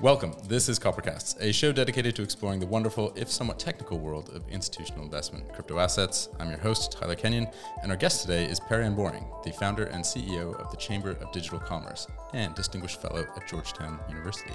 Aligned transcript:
Welcome. 0.00 0.34
This 0.48 0.68
is 0.68 0.78
Coppercasts, 0.80 1.40
a 1.40 1.52
show 1.52 1.70
dedicated 1.70 2.16
to 2.16 2.22
exploring 2.22 2.58
the 2.58 2.66
wonderful, 2.66 3.12
if 3.14 3.30
somewhat 3.30 3.58
technical, 3.58 3.98
world 3.98 4.30
of 4.34 4.48
institutional 4.48 5.04
investment 5.04 5.46
in 5.46 5.54
crypto 5.54 5.78
assets. 5.78 6.28
I'm 6.40 6.48
your 6.48 6.58
host, 6.58 6.92
Tyler 6.92 7.14
Kenyon, 7.14 7.46
and 7.82 7.92
our 7.92 7.96
guest 7.96 8.22
today 8.22 8.46
is 8.46 8.58
Perianne 8.58 8.96
Boring, 8.96 9.24
the 9.44 9.52
founder 9.52 9.84
and 9.84 10.02
CEO 10.02 10.58
of 10.58 10.70
the 10.70 10.76
Chamber 10.76 11.10
of 11.10 11.30
Digital 11.30 11.60
Commerce 11.60 12.08
and 12.32 12.54
Distinguished 12.54 13.00
Fellow 13.00 13.24
at 13.36 13.46
Georgetown 13.46 14.00
University. 14.08 14.54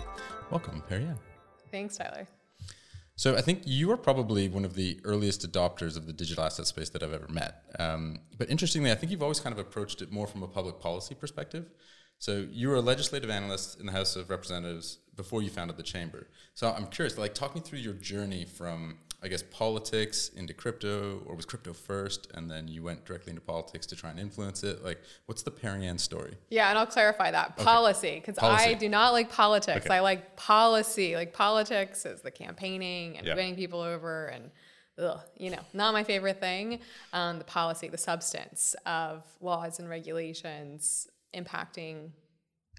Welcome, 0.50 0.84
Perianne. 0.90 1.20
Thanks, 1.72 1.98
Tyler. 1.98 2.28
So 3.16 3.36
I 3.36 3.42
think 3.42 3.62
you 3.66 3.90
are 3.92 3.98
probably 3.98 4.50
one 4.50 4.66
of 4.66 4.76
the 4.76 5.00
earliest 5.04 5.50
adopters 5.50 5.98
of 5.98 6.08
the 6.08 6.14
digital 6.14 6.44
asset 6.44 6.68
space 6.68 6.90
that 6.90 7.04
I've 7.04 7.14
ever 7.14 7.28
met. 7.30 7.64
Um, 7.80 8.20
but 8.38 8.50
interestingly, 8.50 8.92
I 8.92 8.96
think 8.96 9.12
you've 9.12 9.24
always 9.24 9.40
kind 9.40 9.54
of 9.54 9.60
approached 9.60 10.02
it 10.02 10.12
more 10.12 10.28
from 10.28 10.44
a 10.44 10.48
public 10.48 10.80
policy 10.80 11.16
perspective. 11.16 11.70
So 12.20 12.48
you 12.52 12.70
were 12.70 12.76
a 12.76 12.82
legislative 12.82 13.30
analyst 13.30 13.80
in 13.80 13.86
the 13.86 13.92
House 13.92 14.16
of 14.16 14.30
Representatives 14.30 15.00
before 15.16 15.42
you 15.42 15.50
founded 15.50 15.78
the 15.78 15.84
chamber. 15.84 16.28
So 16.54 16.72
I'm 16.72 16.88
curious, 16.88 17.18
like, 17.18 17.34
talk 17.34 17.56
me 17.56 17.62
through 17.62 17.80
your 17.80 17.94
journey 17.94 18.46
from, 18.46 18.98
I 19.22 19.28
guess, 19.28 19.44
politics 19.44 20.30
into 20.36 20.54
crypto, 20.54 21.24
or 21.26 21.36
was 21.36 21.46
crypto 21.46 21.74
first, 21.74 22.28
and 22.34 22.50
then 22.50 22.68
you 22.68 22.84
went 22.84 23.06
directly 23.06 23.32
into 23.32 23.42
politics 23.42 23.86
to 23.88 23.96
try 23.96 24.12
and 24.12 24.20
influence 24.20 24.64
it? 24.64 24.84
Like, 24.84 25.00
what's 25.26 25.44
the 25.44 25.52
Perianne 25.52 26.00
story? 26.00 26.36
Yeah, 26.50 26.70
and 26.70 26.78
I'll 26.78 26.86
clarify 26.88 27.32
that 27.32 27.52
okay. 27.52 27.64
policy 27.64 28.16
because 28.16 28.38
I 28.40 28.74
do 28.74 28.90
not 28.90 29.14
like 29.14 29.32
politics. 29.32 29.86
Okay. 29.86 29.96
I 29.96 30.00
like 30.00 30.36
policy. 30.36 31.16
Like 31.16 31.34
politics 31.34 32.06
is 32.06 32.22
the 32.22 32.32
campaigning 32.32 33.18
and 33.18 33.28
yep. 33.28 33.36
winning 33.38 33.56
people 33.56 33.82
over 33.82 34.28
and. 34.28 34.52
Ugh, 35.00 35.20
you 35.38 35.52
know, 35.52 35.60
not 35.74 35.94
my 35.94 36.04
favorite 36.04 36.40
thing. 36.40 36.80
Um, 37.14 37.38
the 37.38 37.44
policy, 37.44 37.88
the 37.88 38.00
substance 38.00 38.76
of 38.88 39.24
laws 39.42 39.78
and 39.78 39.88
regulations 39.88 41.08
impacting 41.36 42.12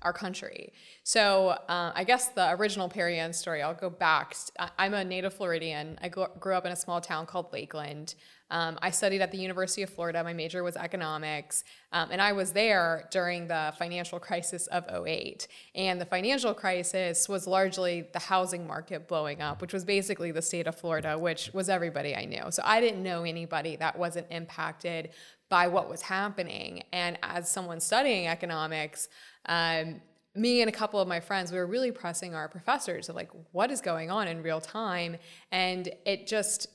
our 0.02 0.12
country. 0.12 0.73
So 1.02 1.48
uh, 1.48 1.93
I 1.95 2.05
guess 2.05 2.29
the 2.29 2.52
original 2.52 2.88
Perianne 2.88 3.34
story, 3.34 3.62
I'll 3.62 3.74
go 3.74 3.91
back. 3.91 4.37
I'm 4.79 4.95
a 4.95 5.05
native 5.05 5.35
Floridian. 5.35 5.99
I 6.01 6.09
grew 6.09 6.55
up 6.55 6.66
in 6.66 6.73
a 6.73 6.77
small 6.77 7.01
town 7.01 7.27
called 7.27 7.52
Lakeland. 7.52 8.15
Um, 8.51 8.79
I 8.80 8.90
studied 8.90 9.21
at 9.21 9.30
the 9.30 9.38
University 9.38 9.82
of 9.82 9.90
Florida. 9.90 10.24
My 10.24 10.32
major 10.32 10.63
was 10.63 10.77
economics. 10.77 11.65
Um, 11.93 12.09
and 12.10 12.23
I 12.23 12.32
was 12.32 12.52
there 12.52 13.07
during 13.10 13.49
the 13.49 13.74
financial 13.79 14.18
crisis 14.18 14.68
of 14.68 14.85
08. 14.88 15.49
And 15.74 16.01
the 16.01 16.07
financial 16.07 16.55
crisis 16.55 17.29
was 17.29 17.46
largely 17.46 18.07
the 18.12 18.18
housing 18.18 18.66
market 18.66 19.07
blowing 19.07 19.43
up, 19.43 19.60
which 19.60 19.74
was 19.74 19.85
basically 19.85 20.33
the 20.33 20.40
state 20.40 20.66
of 20.66 20.77
Florida, 20.77 21.18
which 21.18 21.51
was 21.52 21.68
everybody 21.68 22.16
I 22.16 22.24
knew. 22.24 22.45
So 22.51 22.62
I 22.65 22.80
didn't 22.80 23.02
know 23.02 23.24
anybody 23.24 23.77
that 23.77 23.99
wasn't 23.99 24.29
impacted 24.30 25.10
by 25.49 25.66
what 25.66 25.88
was 25.88 26.02
happening. 26.02 26.82
And 26.93 27.18
as 27.23 27.49
someone 27.49 27.80
studying 27.80 28.27
economics, 28.27 29.09
um, 29.46 30.01
me 30.35 30.60
and 30.60 30.68
a 30.68 30.73
couple 30.73 31.01
of 31.01 31.09
my 31.09 31.21
friends, 31.21 31.51
we 31.51 31.59
were 31.59 31.66
really 31.66 31.90
pressing 31.90 32.35
our 32.35 32.49
professors 32.49 33.09
of 33.09 33.16
like, 33.16 33.30
what 33.52 33.71
is 33.71 33.80
going 33.80 34.10
on 34.10 34.29
in 34.29 34.43
real 34.43 34.60
time? 34.60 35.16
And 35.51 35.88
it 36.07 36.27
just, 36.27 36.68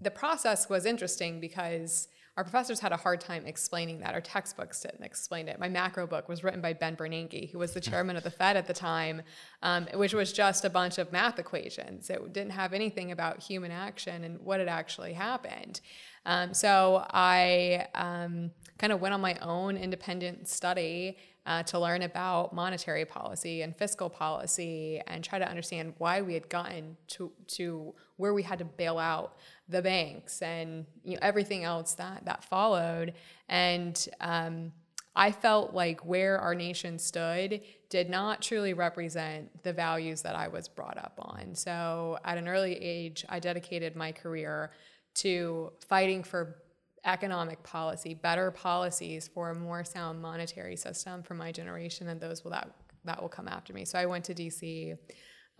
the 0.00 0.10
process 0.10 0.68
was 0.68 0.86
interesting 0.86 1.40
because 1.40 2.08
our 2.38 2.44
professors 2.44 2.78
had 2.78 2.92
a 2.92 2.96
hard 2.96 3.20
time 3.20 3.44
explaining 3.46 3.98
that. 3.98 4.14
Our 4.14 4.20
textbooks 4.20 4.80
didn't 4.80 5.02
explain 5.02 5.48
it. 5.48 5.58
My 5.58 5.68
macro 5.68 6.06
book 6.06 6.28
was 6.28 6.44
written 6.44 6.60
by 6.60 6.72
Ben 6.72 6.94
Bernanke, 6.94 7.50
who 7.50 7.58
was 7.58 7.72
the 7.72 7.80
chairman 7.90 8.16
of 8.16 8.22
the 8.22 8.30
Fed 8.30 8.56
at 8.56 8.68
the 8.68 8.72
time, 8.72 9.22
um, 9.64 9.88
which 9.94 10.14
was 10.14 10.32
just 10.32 10.64
a 10.64 10.70
bunch 10.70 10.98
of 10.98 11.10
math 11.10 11.40
equations. 11.40 12.08
It 12.08 12.32
didn't 12.32 12.52
have 12.52 12.72
anything 12.72 13.10
about 13.10 13.42
human 13.42 13.72
action 13.72 14.22
and 14.22 14.40
what 14.40 14.60
had 14.60 14.68
actually 14.68 15.14
happened. 15.14 15.80
Um, 16.28 16.52
so 16.52 17.06
I 17.10 17.86
um, 17.94 18.50
kind 18.76 18.92
of 18.92 19.00
went 19.00 19.14
on 19.14 19.20
my 19.22 19.34
own 19.40 19.78
independent 19.78 20.46
study 20.46 21.16
uh, 21.46 21.62
to 21.62 21.78
learn 21.78 22.02
about 22.02 22.52
monetary 22.52 23.06
policy 23.06 23.62
and 23.62 23.74
fiscal 23.74 24.10
policy 24.10 25.00
and 25.06 25.24
try 25.24 25.38
to 25.38 25.48
understand 25.48 25.94
why 25.96 26.20
we 26.20 26.34
had 26.34 26.46
gotten 26.50 26.98
to, 27.08 27.32
to 27.46 27.94
where 28.18 28.34
we 28.34 28.42
had 28.42 28.58
to 28.58 28.66
bail 28.66 28.98
out 28.98 29.38
the 29.70 29.80
banks 29.80 30.42
and 30.42 30.84
you 31.02 31.14
know, 31.14 31.18
everything 31.22 31.64
else 31.64 31.94
that, 31.94 32.26
that 32.26 32.44
followed. 32.44 33.14
And 33.48 34.06
um, 34.20 34.72
I 35.16 35.32
felt 35.32 35.72
like 35.72 36.04
where 36.04 36.38
our 36.38 36.54
nation 36.54 36.98
stood 36.98 37.62
did 37.88 38.10
not 38.10 38.42
truly 38.42 38.74
represent 38.74 39.62
the 39.62 39.72
values 39.72 40.20
that 40.22 40.36
I 40.36 40.48
was 40.48 40.68
brought 40.68 40.98
up 40.98 41.18
on. 41.18 41.54
So 41.54 42.18
at 42.22 42.36
an 42.36 42.48
early 42.48 42.74
age, 42.74 43.24
I 43.30 43.40
dedicated 43.40 43.96
my 43.96 44.12
career 44.12 44.72
to 45.18 45.72
fighting 45.88 46.22
for 46.22 46.62
economic 47.04 47.62
policy, 47.62 48.14
better 48.14 48.50
policies 48.50 49.28
for 49.28 49.50
a 49.50 49.54
more 49.54 49.84
sound 49.84 50.20
monetary 50.20 50.76
system 50.76 51.22
for 51.22 51.34
my 51.34 51.52
generation 51.52 52.08
and 52.08 52.20
those 52.20 52.44
will 52.44 52.50
that 52.50 52.70
that 53.04 53.20
will 53.20 53.28
come 53.28 53.48
after 53.48 53.72
me. 53.72 53.84
So 53.84 53.98
I 53.98 54.06
went 54.06 54.24
to 54.26 54.34
DC. 54.34 54.96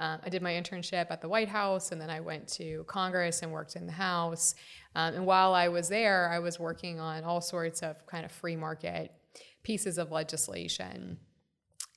Um, 0.01 0.21
I 0.25 0.29
did 0.29 0.43
my 0.43 0.53
internship 0.53 1.07
at 1.11 1.21
the 1.21 1.29
White 1.29 1.49
House, 1.49 1.91
and 1.91 2.01
then 2.01 2.11
I 2.11 2.21
went 2.21 2.47
to 2.55 2.85
Congress 2.87 3.43
and 3.43 3.51
worked 3.51 3.75
in 3.75 3.87
the 3.87 3.93
House. 3.93 4.55
Um, 4.95 5.15
and 5.15 5.27
while 5.27 5.55
I 5.55 5.69
was 5.69 5.89
there, 5.89 6.31
I 6.33 6.39
was 6.39 6.61
working 6.61 7.01
on 7.01 7.25
all 7.25 7.41
sorts 7.41 7.83
of 7.83 8.07
kind 8.07 8.25
of 8.25 8.31
free 8.31 8.55
market 8.55 9.13
pieces 9.65 9.99
of 9.99 10.13
legislation. 10.13 11.19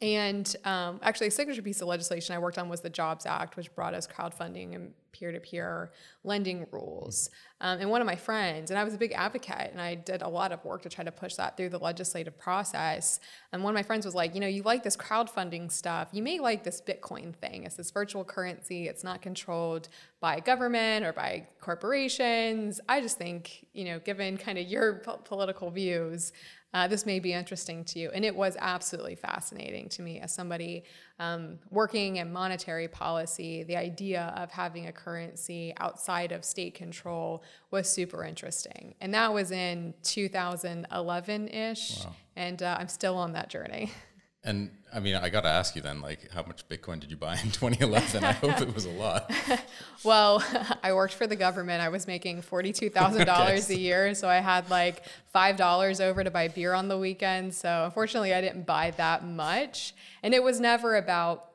And 0.02 0.56
um, 0.66 1.00
actually, 1.04 1.28
a 1.28 1.32
signature 1.32 1.62
piece 1.62 1.82
of 1.82 1.88
legislation 1.88 2.36
I 2.36 2.40
worked 2.40 2.58
on 2.58 2.70
was 2.70 2.82
the 2.82 2.90
Jobs 2.90 3.28
Act, 3.28 3.56
which 3.56 3.74
brought 3.76 3.94
us 3.94 4.08
crowdfunding 4.08 4.74
and 4.74 4.94
peer 5.12 5.32
to 5.32 5.40
peer 5.40 5.92
lending 6.24 6.66
rules. 6.72 7.30
Um, 7.60 7.80
and 7.80 7.90
one 7.90 8.02
of 8.02 8.08
my 8.08 8.16
friends, 8.16 8.72
and 8.72 8.80
I 8.80 8.84
was 8.84 8.94
a 8.94 8.98
big 8.98 9.12
advocate, 9.12 9.70
and 9.72 9.80
I 9.80 9.96
did 9.96 10.24
a 10.24 10.28
lot 10.28 10.52
of 10.52 10.64
work 10.66 10.82
to 10.82 10.90
try 10.90 11.04
to 11.04 11.12
push 11.12 11.36
that 11.36 11.58
through 11.58 11.70
the 11.70 11.78
legislative 11.78 12.38
process. 12.40 13.20
And 13.52 13.64
one 13.64 13.72
of 13.72 13.76
my 13.76 13.84
friends 13.84 14.06
was 14.06 14.16
like, 14.16 14.34
You 14.34 14.42
know, 14.42 14.48
you 14.48 14.64
like 14.64 14.84
this 14.84 14.98
crowdfunding 14.98 15.72
stuff. 15.72 16.10
You 16.12 16.24
may 16.24 16.40
like 16.40 16.64
this 16.64 16.82
Bitcoin 16.82 17.36
thing. 17.36 17.64
It's 17.64 17.76
this 17.76 17.92
virtual 17.92 18.24
currency, 18.24 18.88
it's 18.88 19.04
not 19.04 19.22
controlled 19.22 19.90
by 20.20 20.40
government 20.40 21.06
or 21.06 21.14
by 21.14 21.48
corporations. 21.60 22.80
I 22.90 23.02
just 23.02 23.18
think, 23.18 23.66
you 23.74 23.86
know, 23.86 24.00
given 24.00 24.38
kind 24.38 24.58
of 24.58 24.68
your 24.68 25.00
po- 25.00 25.18
political 25.18 25.70
views, 25.72 26.32
uh, 26.74 26.88
this 26.88 27.06
may 27.06 27.20
be 27.20 27.34
interesting 27.34 27.84
to 27.84 28.00
you. 28.00 28.12
And 28.14 28.24
it 28.24 28.34
was 28.36 28.56
absolutely 28.60 29.16
fascinating 29.16 29.90
to 29.90 30.02
me 30.02 30.20
as 30.20 30.34
somebody 30.34 30.86
um, 31.20 31.60
working 31.70 32.18
in 32.18 32.32
monetary 32.32 32.88
policy. 32.88 33.64
The 33.64 33.76
idea 33.76 34.34
of 34.38 34.52
having 34.52 34.88
a 34.88 34.92
currency 35.04 35.74
outside 35.78 36.32
of 36.32 36.44
state 36.46 36.76
control 36.76 37.44
was 37.70 37.90
super 37.90 38.24
interesting. 38.24 38.96
And 39.02 39.14
that 39.14 39.34
was 39.34 39.52
in 39.52 39.94
2011 40.04 41.48
ish. 41.50 42.04
Wow. 42.04 42.16
And 42.36 42.64
uh, 42.64 42.78
I'm 42.80 42.88
still 42.88 43.18
on 43.18 43.34
that 43.34 43.50
journey. 43.50 43.92
And 44.44 44.72
I 44.92 45.00
mean, 45.00 45.16
I 45.16 45.30
got 45.30 45.42
to 45.42 45.50
ask 45.50 45.76
you 45.76 45.84
then, 45.84 46.02
like, 46.02 46.32
how 46.32 46.44
much 46.44 46.68
Bitcoin 46.68 47.00
did 47.00 47.12
you 47.12 47.18
buy 47.18 47.34
in 47.34 47.52
2011? 47.52 48.24
I 48.24 48.32
hope 48.32 48.60
it 48.60 48.74
was 48.74 48.86
a 48.86 48.90
lot. 48.90 49.32
well, 50.04 50.44
I 50.84 50.94
worked 50.94 51.14
for 51.14 51.28
the 51.28 51.36
government. 51.36 51.82
I 51.84 51.90
was 51.90 52.08
making 52.08 52.42
$42,000 52.42 53.22
okay. 53.22 53.74
a 53.74 53.78
year. 53.78 54.16
So 54.16 54.28
I 54.28 54.38
had 54.38 54.68
like 54.72 55.04
$5 55.34 56.02
over 56.02 56.24
to 56.24 56.32
buy 56.32 56.48
beer 56.48 56.74
on 56.74 56.88
the 56.88 56.98
weekend. 56.98 57.54
So 57.54 57.84
unfortunately, 57.86 58.34
I 58.34 58.42
didn't 58.42 58.66
buy 58.66 58.92
that 58.98 59.24
much. 59.24 59.94
And 60.24 60.34
it 60.34 60.42
was 60.42 60.60
never 60.60 60.96
about 60.96 61.52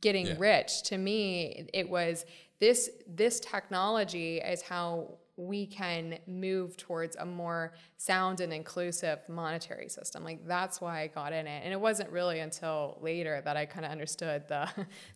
getting 0.00 0.26
yeah. 0.26 0.36
rich. 0.38 0.84
To 0.84 0.98
me, 0.98 1.68
it 1.74 1.90
was 1.90 2.24
this 2.60 2.90
this 3.06 3.40
technology 3.40 4.38
is 4.38 4.62
how 4.62 5.18
we 5.38 5.66
can 5.66 6.18
move 6.26 6.76
towards 6.76 7.14
a 7.16 7.24
more 7.24 7.72
sound 7.96 8.40
and 8.40 8.52
inclusive 8.52 9.20
monetary 9.28 9.88
system. 9.88 10.24
Like 10.24 10.44
that's 10.46 10.80
why 10.80 11.02
I 11.02 11.06
got 11.06 11.32
in 11.32 11.46
it. 11.46 11.62
And 11.64 11.72
it 11.72 11.80
wasn't 11.80 12.10
really 12.10 12.40
until 12.40 12.98
later 13.00 13.40
that 13.44 13.56
I 13.56 13.64
kind 13.64 13.86
of 13.86 13.92
understood 13.92 14.42
the, 14.48 14.68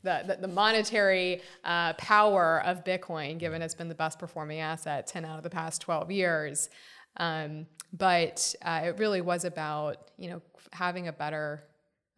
the, 0.05 0.39
the, 0.41 0.49
monetary 0.49 1.43
uh, 1.65 1.95
power 1.95 2.63
of 2.65 2.85
Bitcoin, 2.85 3.37
given 3.39 3.63
it's 3.63 3.75
been 3.75 3.89
the 3.89 3.97
best 3.97 4.21
performing 4.21 4.61
asset 4.61 5.09
10 5.09 5.25
out 5.25 5.39
of 5.39 5.43
the 5.43 5.51
past 5.51 5.81
12 5.83 6.13
years. 6.13 6.71
Um, 7.17 7.67
but 7.93 8.55
uh, 8.63 8.83
it 8.85 8.99
really 8.99 9.21
was 9.21 9.45
about, 9.45 10.13
you 10.17 10.31
know, 10.31 10.41
having 10.71 11.09
a 11.09 11.13
better 11.13 11.65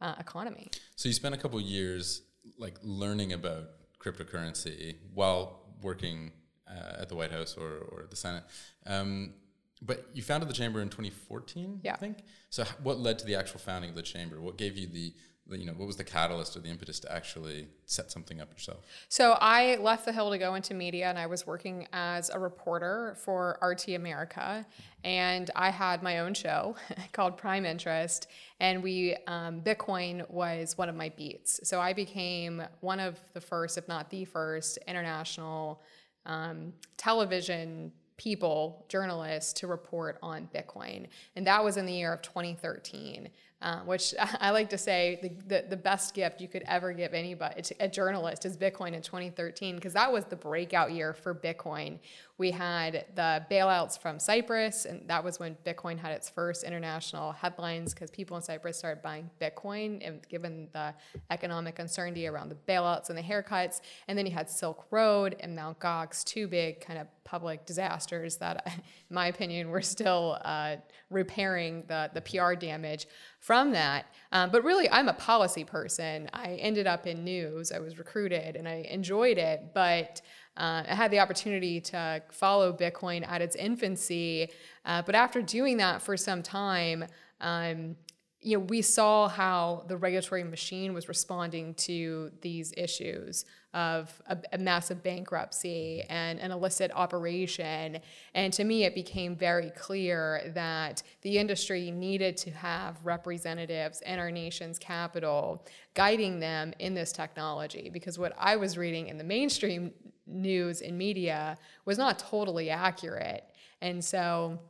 uh, 0.02 0.14
economy. 0.20 0.68
So 0.94 1.08
you 1.08 1.14
spent 1.14 1.34
a 1.34 1.38
couple 1.38 1.58
years 1.58 2.20
like 2.58 2.76
learning 2.82 3.32
about 3.32 3.70
cryptocurrency 4.04 4.96
while 5.14 5.60
working 5.82 6.32
uh, 6.68 7.00
at 7.00 7.08
the 7.08 7.14
White 7.14 7.32
House 7.32 7.56
or, 7.56 7.78
or 7.90 8.06
the 8.08 8.16
Senate. 8.16 8.44
Um, 8.86 9.34
but 9.82 10.08
you 10.14 10.22
founded 10.22 10.48
the 10.48 10.54
chamber 10.54 10.80
in 10.80 10.88
2014, 10.88 11.80
yeah. 11.82 11.92
I 11.92 11.96
think. 11.96 12.18
So, 12.50 12.64
what 12.82 12.98
led 12.98 13.18
to 13.18 13.26
the 13.26 13.34
actual 13.34 13.60
founding 13.60 13.90
of 13.90 13.96
the 13.96 14.02
chamber? 14.02 14.40
What 14.40 14.56
gave 14.56 14.78
you 14.78 14.86
the, 14.86 14.92
the, 14.92 15.14
you 15.50 15.66
know, 15.66 15.72
what 15.72 15.86
was 15.86 15.96
the 15.96 16.04
catalyst 16.04 16.56
or 16.56 16.60
the 16.60 16.68
impetus 16.68 16.98
to 17.00 17.12
actually 17.12 17.68
set 17.84 18.10
something 18.10 18.40
up 18.40 18.50
yourself? 18.52 18.84
So, 19.08 19.36
I 19.40 19.76
left 19.76 20.06
the 20.06 20.12
Hill 20.12 20.30
to 20.30 20.38
go 20.38 20.54
into 20.54 20.72
media, 20.72 21.08
and 21.08 21.18
I 21.18 21.26
was 21.26 21.46
working 21.46 21.86
as 21.92 22.30
a 22.30 22.38
reporter 22.38 23.16
for 23.18 23.58
RT 23.62 23.90
America, 23.90 24.66
and 25.04 25.50
I 25.54 25.70
had 25.70 26.02
my 26.02 26.20
own 26.20 26.32
show 26.32 26.76
called 27.12 27.36
Prime 27.36 27.66
Interest, 27.66 28.26
and 28.58 28.82
we 28.82 29.16
um, 29.26 29.60
Bitcoin 29.60 30.28
was 30.30 30.78
one 30.78 30.88
of 30.88 30.94
my 30.94 31.10
beats. 31.10 31.60
So, 31.64 31.78
I 31.80 31.92
became 31.92 32.62
one 32.80 33.00
of 33.00 33.20
the 33.34 33.40
first, 33.40 33.76
if 33.76 33.86
not 33.86 34.08
the 34.08 34.24
first, 34.24 34.78
international 34.88 35.82
um, 36.24 36.72
television 36.96 37.92
people, 38.16 38.86
journalists, 38.88 39.52
to 39.54 39.66
report 39.66 40.18
on 40.22 40.48
Bitcoin. 40.54 41.06
And 41.36 41.46
that 41.46 41.62
was 41.62 41.76
in 41.76 41.84
the 41.84 41.92
year 41.92 42.12
of 42.12 42.22
2013. 42.22 43.28
Uh, 43.64 43.80
which 43.80 44.14
I 44.40 44.50
like 44.50 44.70
to 44.70 44.78
say 44.78 45.18
the, 45.22 45.30
the, 45.48 45.64
the, 45.70 45.76
best 45.76 46.14
gift 46.14 46.40
you 46.40 46.48
could 46.48 46.62
ever 46.66 46.92
give 46.92 47.14
anybody, 47.14 47.62
a 47.80 47.88
journalist, 47.88 48.44
is 48.44 48.56
Bitcoin 48.56 48.92
in 48.92 49.00
2013, 49.00 49.74
because 49.74 49.94
that 49.94 50.12
was 50.12 50.26
the 50.26 50.36
breakout 50.36 50.92
year 50.92 51.14
for 51.14 51.34
Bitcoin. 51.34 51.98
We 52.36 52.50
had 52.50 53.06
the 53.14 53.46
bailouts 53.50 53.98
from 53.98 54.18
Cyprus, 54.18 54.84
and 54.84 55.08
that 55.08 55.24
was 55.24 55.38
when 55.38 55.56
Bitcoin 55.64 55.98
had 55.98 56.12
its 56.12 56.28
first 56.28 56.62
international 56.64 57.32
headlines 57.32 57.94
because 57.94 58.10
people 58.10 58.36
in 58.36 58.42
Cyprus 58.42 58.76
started 58.76 59.02
buying 59.02 59.30
Bitcoin, 59.40 60.06
and 60.06 60.26
given 60.28 60.68
the 60.72 60.92
economic 61.30 61.78
uncertainty 61.78 62.26
around 62.26 62.50
the 62.50 62.56
bailouts 62.68 63.08
and 63.08 63.16
the 63.16 63.22
haircuts. 63.22 63.80
And 64.08 64.18
then 64.18 64.26
you 64.26 64.32
had 64.32 64.50
Silk 64.50 64.84
Road 64.90 65.36
and 65.40 65.54
Mt. 65.54 65.78
Gox, 65.78 66.22
two 66.22 66.48
big 66.48 66.80
kind 66.80 66.98
of 66.98 67.06
public 67.24 67.64
disasters 67.66 68.36
that, 68.36 68.66
in 69.10 69.14
my 69.14 69.28
opinion, 69.28 69.70
were 69.70 69.80
still 69.82 70.38
uh, 70.44 70.76
repairing 71.10 71.84
the, 71.86 72.10
the 72.14 72.20
PR 72.20 72.54
damage 72.54 73.06
from 73.38 73.53
that. 73.72 74.06
Um, 74.32 74.50
but 74.50 74.64
really, 74.64 74.90
I'm 74.90 75.08
a 75.08 75.14
policy 75.14 75.64
person. 75.64 76.28
I 76.32 76.54
ended 76.54 76.86
up 76.86 77.06
in 77.06 77.24
news, 77.24 77.72
I 77.72 77.78
was 77.78 77.98
recruited, 77.98 78.56
and 78.56 78.68
I 78.68 78.86
enjoyed 78.90 79.38
it. 79.38 79.72
But 79.74 80.20
uh, 80.56 80.82
I 80.88 80.94
had 80.94 81.10
the 81.10 81.20
opportunity 81.20 81.80
to 81.82 82.22
follow 82.30 82.72
Bitcoin 82.72 83.26
at 83.26 83.40
its 83.40 83.56
infancy, 83.56 84.50
uh, 84.84 85.02
but 85.02 85.14
after 85.14 85.42
doing 85.42 85.78
that 85.78 86.02
for 86.02 86.16
some 86.16 86.42
time, 86.42 87.06
um, 87.40 87.96
you 88.40 88.58
know, 88.58 88.64
we 88.64 88.82
saw 88.82 89.28
how 89.28 89.84
the 89.88 89.96
regulatory 89.96 90.44
machine 90.44 90.92
was 90.92 91.08
responding 91.08 91.74
to 91.74 92.30
these 92.42 92.74
issues 92.76 93.46
of 93.74 94.22
a, 94.28 94.38
a, 94.52 94.58
massive 94.58 95.02
bankruptcy 95.02 96.04
and 96.08 96.38
an 96.38 96.52
illicit 96.52 96.92
operation. 96.94 97.98
And 98.32 98.52
to 98.52 98.62
me, 98.62 98.84
it 98.84 98.94
became 98.94 99.34
very 99.34 99.70
clear 99.70 100.52
that 100.54 101.02
the 101.22 101.38
industry 101.38 101.90
needed 101.90 102.36
to 102.38 102.52
have 102.52 103.04
representatives 103.04 104.00
in 104.06 104.20
our 104.20 104.30
nation's 104.30 104.78
capital 104.78 105.66
guiding 105.94 106.38
them 106.38 106.72
in 106.78 106.94
this 106.94 107.10
technology. 107.10 107.90
Because 107.92 108.16
what 108.16 108.32
I 108.38 108.54
was 108.54 108.78
reading 108.78 109.08
in 109.08 109.18
the 109.18 109.24
mainstream 109.24 109.92
news 110.26 110.80
and 110.80 110.96
media 110.96 111.58
was 111.84 111.98
not 111.98 112.20
totally 112.20 112.70
accurate. 112.70 113.44
And 113.82 114.02
so 114.04 114.60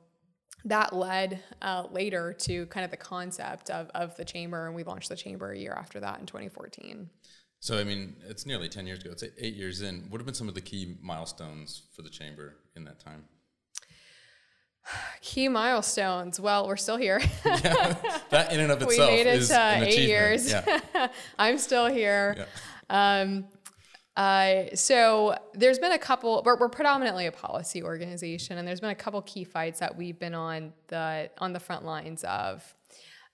that 0.64 0.94
led 0.94 1.40
uh, 1.60 1.84
later 1.90 2.32
to 2.32 2.64
kind 2.66 2.84
of 2.84 2.90
the 2.90 2.96
concept 2.96 3.68
of, 3.68 3.90
of 3.94 4.16
the 4.16 4.24
chamber, 4.24 4.66
and 4.66 4.74
we 4.74 4.82
launched 4.82 5.10
the 5.10 5.16
chamber 5.16 5.52
a 5.52 5.58
year 5.58 5.74
after 5.78 6.00
that 6.00 6.20
in 6.20 6.26
2014. 6.26 7.10
So, 7.64 7.78
I 7.78 7.84
mean, 7.84 8.16
it's 8.28 8.44
nearly 8.44 8.68
10 8.68 8.86
years 8.86 9.00
ago. 9.00 9.12
It's 9.12 9.24
eight 9.38 9.54
years 9.54 9.80
in. 9.80 10.04
What 10.10 10.18
have 10.18 10.26
been 10.26 10.34
some 10.34 10.48
of 10.48 10.54
the 10.54 10.60
key 10.60 10.98
milestones 11.00 11.84
for 11.96 12.02
the 12.02 12.10
chamber 12.10 12.56
in 12.76 12.84
that 12.84 13.00
time? 13.00 13.24
Key 15.22 15.48
milestones. 15.48 16.38
Well, 16.38 16.68
we're 16.68 16.76
still 16.76 16.98
here. 16.98 17.22
yeah, 17.46 17.94
that 18.28 18.52
in 18.52 18.60
and 18.60 18.70
of 18.70 18.82
itself 18.82 19.08
we 19.08 19.16
made 19.16 19.26
it 19.26 19.46
to 19.46 19.82
eight 19.82 20.06
years. 20.06 20.50
Yeah. 20.50 21.08
I'm 21.38 21.56
still 21.56 21.86
here. 21.86 22.46
Yeah. 22.90 23.22
Um, 23.22 23.46
uh, 24.14 24.64
so 24.74 25.34
there's 25.54 25.78
been 25.78 25.92
a 25.92 25.98
couple. 25.98 26.42
We're, 26.44 26.58
we're, 26.58 26.68
predominantly 26.68 27.24
a 27.24 27.32
policy 27.32 27.82
organization, 27.82 28.58
and 28.58 28.68
there's 28.68 28.80
been 28.80 28.90
a 28.90 28.94
couple 28.94 29.22
key 29.22 29.44
fights 29.44 29.80
that 29.80 29.96
we've 29.96 30.18
been 30.18 30.34
on 30.34 30.74
the 30.88 31.30
on 31.38 31.54
the 31.54 31.60
front 31.60 31.86
lines 31.86 32.24
of. 32.24 32.74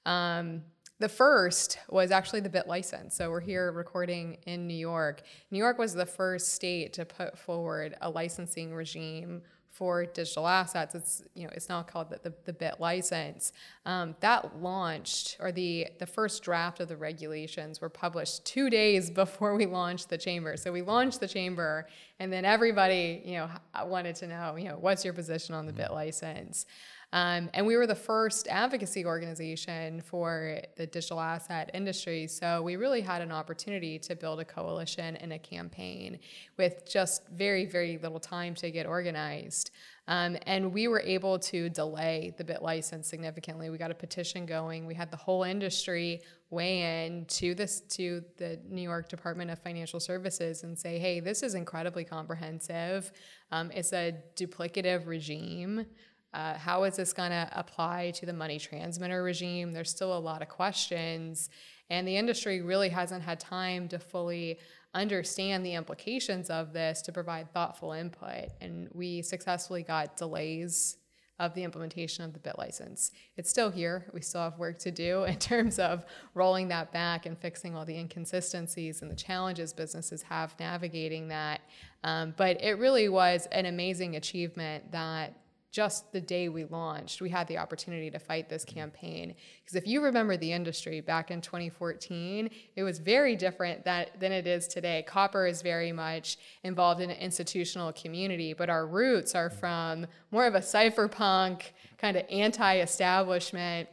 Um, 0.06 0.62
the 1.00 1.08
first 1.08 1.78
was 1.88 2.10
actually 2.10 2.40
the 2.40 2.50
BitLicense. 2.50 3.12
So 3.12 3.30
we're 3.30 3.40
here 3.40 3.72
recording 3.72 4.36
in 4.46 4.66
New 4.66 4.74
York. 4.74 5.22
New 5.50 5.58
York 5.58 5.78
was 5.78 5.94
the 5.94 6.06
first 6.06 6.52
state 6.52 6.92
to 6.92 7.06
put 7.06 7.38
forward 7.38 7.96
a 8.02 8.10
licensing 8.10 8.74
regime 8.74 9.40
for 9.70 10.04
digital 10.04 10.46
assets. 10.46 10.94
It's 10.94 11.22
you 11.34 11.44
know 11.44 11.52
it's 11.54 11.70
now 11.70 11.82
called 11.82 12.10
the, 12.10 12.18
the, 12.22 12.34
the 12.44 12.52
BitLicense. 12.52 13.52
Um, 13.86 14.14
that 14.20 14.60
launched 14.60 15.38
or 15.40 15.52
the 15.52 15.86
the 15.98 16.06
first 16.06 16.42
draft 16.42 16.80
of 16.80 16.88
the 16.88 16.98
regulations 16.98 17.80
were 17.80 17.88
published 17.88 18.44
two 18.44 18.68
days 18.68 19.10
before 19.10 19.54
we 19.56 19.64
launched 19.64 20.10
the 20.10 20.18
chamber. 20.18 20.58
So 20.58 20.70
we 20.70 20.82
launched 20.82 21.20
the 21.20 21.28
chamber, 21.28 21.88
and 22.18 22.30
then 22.30 22.44
everybody 22.44 23.22
you 23.24 23.38
know 23.38 23.48
wanted 23.86 24.16
to 24.16 24.26
know 24.26 24.56
you 24.56 24.68
know 24.68 24.76
what's 24.78 25.02
your 25.02 25.14
position 25.14 25.54
on 25.54 25.64
the 25.64 25.72
BitLicense. 25.72 26.66
Um, 27.12 27.50
and 27.54 27.66
we 27.66 27.76
were 27.76 27.86
the 27.86 27.94
first 27.94 28.46
advocacy 28.48 29.04
organization 29.04 30.00
for 30.00 30.60
the 30.76 30.86
digital 30.86 31.20
asset 31.20 31.70
industry. 31.74 32.28
So 32.28 32.62
we 32.62 32.76
really 32.76 33.00
had 33.00 33.20
an 33.20 33.32
opportunity 33.32 33.98
to 34.00 34.14
build 34.14 34.38
a 34.38 34.44
coalition 34.44 35.16
and 35.16 35.32
a 35.32 35.38
campaign 35.38 36.20
with 36.56 36.88
just 36.88 37.28
very, 37.30 37.66
very 37.66 37.98
little 37.98 38.20
time 38.20 38.54
to 38.56 38.70
get 38.70 38.86
organized. 38.86 39.72
Um, 40.06 40.36
and 40.46 40.72
we 40.72 40.88
were 40.88 41.00
able 41.00 41.38
to 41.38 41.68
delay 41.68 42.34
the 42.36 42.44
BitLicense 42.44 43.04
significantly. 43.04 43.70
We 43.70 43.78
got 43.78 43.90
a 43.92 43.94
petition 43.94 44.46
going. 44.46 44.86
We 44.86 44.94
had 44.94 45.10
the 45.10 45.16
whole 45.16 45.44
industry 45.44 46.22
weigh 46.50 47.06
in 47.06 47.26
to 47.26 47.54
this 47.54 47.80
to 47.82 48.24
the 48.36 48.58
New 48.68 48.82
York 48.82 49.08
Department 49.08 49.52
of 49.52 49.60
Financial 49.60 50.00
Services 50.00 50.64
and 50.64 50.76
say, 50.76 50.98
"Hey, 50.98 51.20
this 51.20 51.44
is 51.44 51.54
incredibly 51.54 52.04
comprehensive. 52.04 53.12
Um, 53.52 53.70
it's 53.72 53.92
a 53.92 54.16
duplicative 54.34 55.06
regime. 55.06 55.86
Uh, 56.32 56.54
how 56.54 56.84
is 56.84 56.96
this 56.96 57.12
going 57.12 57.30
to 57.30 57.48
apply 57.52 58.12
to 58.12 58.26
the 58.26 58.32
money 58.32 58.58
transmitter 58.58 59.22
regime? 59.22 59.72
There's 59.72 59.90
still 59.90 60.16
a 60.16 60.18
lot 60.18 60.42
of 60.42 60.48
questions, 60.48 61.50
and 61.88 62.06
the 62.06 62.16
industry 62.16 62.62
really 62.62 62.88
hasn't 62.88 63.22
had 63.22 63.40
time 63.40 63.88
to 63.88 63.98
fully 63.98 64.58
understand 64.94 65.64
the 65.64 65.74
implications 65.74 66.50
of 66.50 66.72
this 66.72 67.02
to 67.02 67.12
provide 67.12 67.52
thoughtful 67.52 67.92
input. 67.92 68.48
And 68.60 68.88
we 68.92 69.22
successfully 69.22 69.82
got 69.82 70.16
delays 70.16 70.96
of 71.40 71.54
the 71.54 71.64
implementation 71.64 72.22
of 72.22 72.34
the 72.34 72.38
BitLicense. 72.38 73.12
It's 73.36 73.48
still 73.48 73.70
here. 73.70 74.04
We 74.12 74.20
still 74.20 74.42
have 74.42 74.58
work 74.58 74.78
to 74.80 74.90
do 74.90 75.24
in 75.24 75.38
terms 75.38 75.78
of 75.78 76.04
rolling 76.34 76.68
that 76.68 76.92
back 76.92 77.26
and 77.26 77.36
fixing 77.36 77.74
all 77.74 77.84
the 77.84 77.96
inconsistencies 77.96 79.02
and 79.02 79.10
the 79.10 79.16
challenges 79.16 79.72
businesses 79.72 80.22
have 80.22 80.54
navigating 80.60 81.28
that. 81.28 81.62
Um, 82.04 82.34
but 82.36 82.62
it 82.62 82.78
really 82.78 83.08
was 83.08 83.46
an 83.52 83.66
amazing 83.66 84.16
achievement 84.16 84.92
that 84.92 85.34
just 85.70 86.12
the 86.12 86.20
day 86.20 86.48
we 86.48 86.64
launched, 86.64 87.20
we 87.20 87.30
had 87.30 87.46
the 87.46 87.58
opportunity 87.58 88.10
to 88.10 88.18
fight 88.18 88.48
this 88.48 88.64
campaign. 88.64 89.34
Because 89.62 89.76
if 89.76 89.86
you 89.86 90.02
remember 90.02 90.36
the 90.36 90.52
industry 90.52 91.00
back 91.00 91.30
in 91.30 91.40
2014, 91.40 92.50
it 92.74 92.82
was 92.82 92.98
very 92.98 93.36
different 93.36 93.84
that, 93.84 94.18
than 94.18 94.32
it 94.32 94.46
is 94.46 94.66
today. 94.66 95.04
Copper 95.06 95.46
is 95.46 95.62
very 95.62 95.92
much 95.92 96.38
involved 96.64 97.00
in 97.00 97.10
an 97.10 97.16
institutional 97.18 97.92
community, 97.92 98.52
but 98.52 98.68
our 98.68 98.86
roots 98.86 99.34
are 99.34 99.50
from 99.50 100.06
more 100.32 100.46
of 100.46 100.56
a 100.56 100.60
cypherpunk, 100.60 101.62
kind 101.98 102.16
of 102.16 102.24
anti 102.28 102.78
establishment 102.80 103.88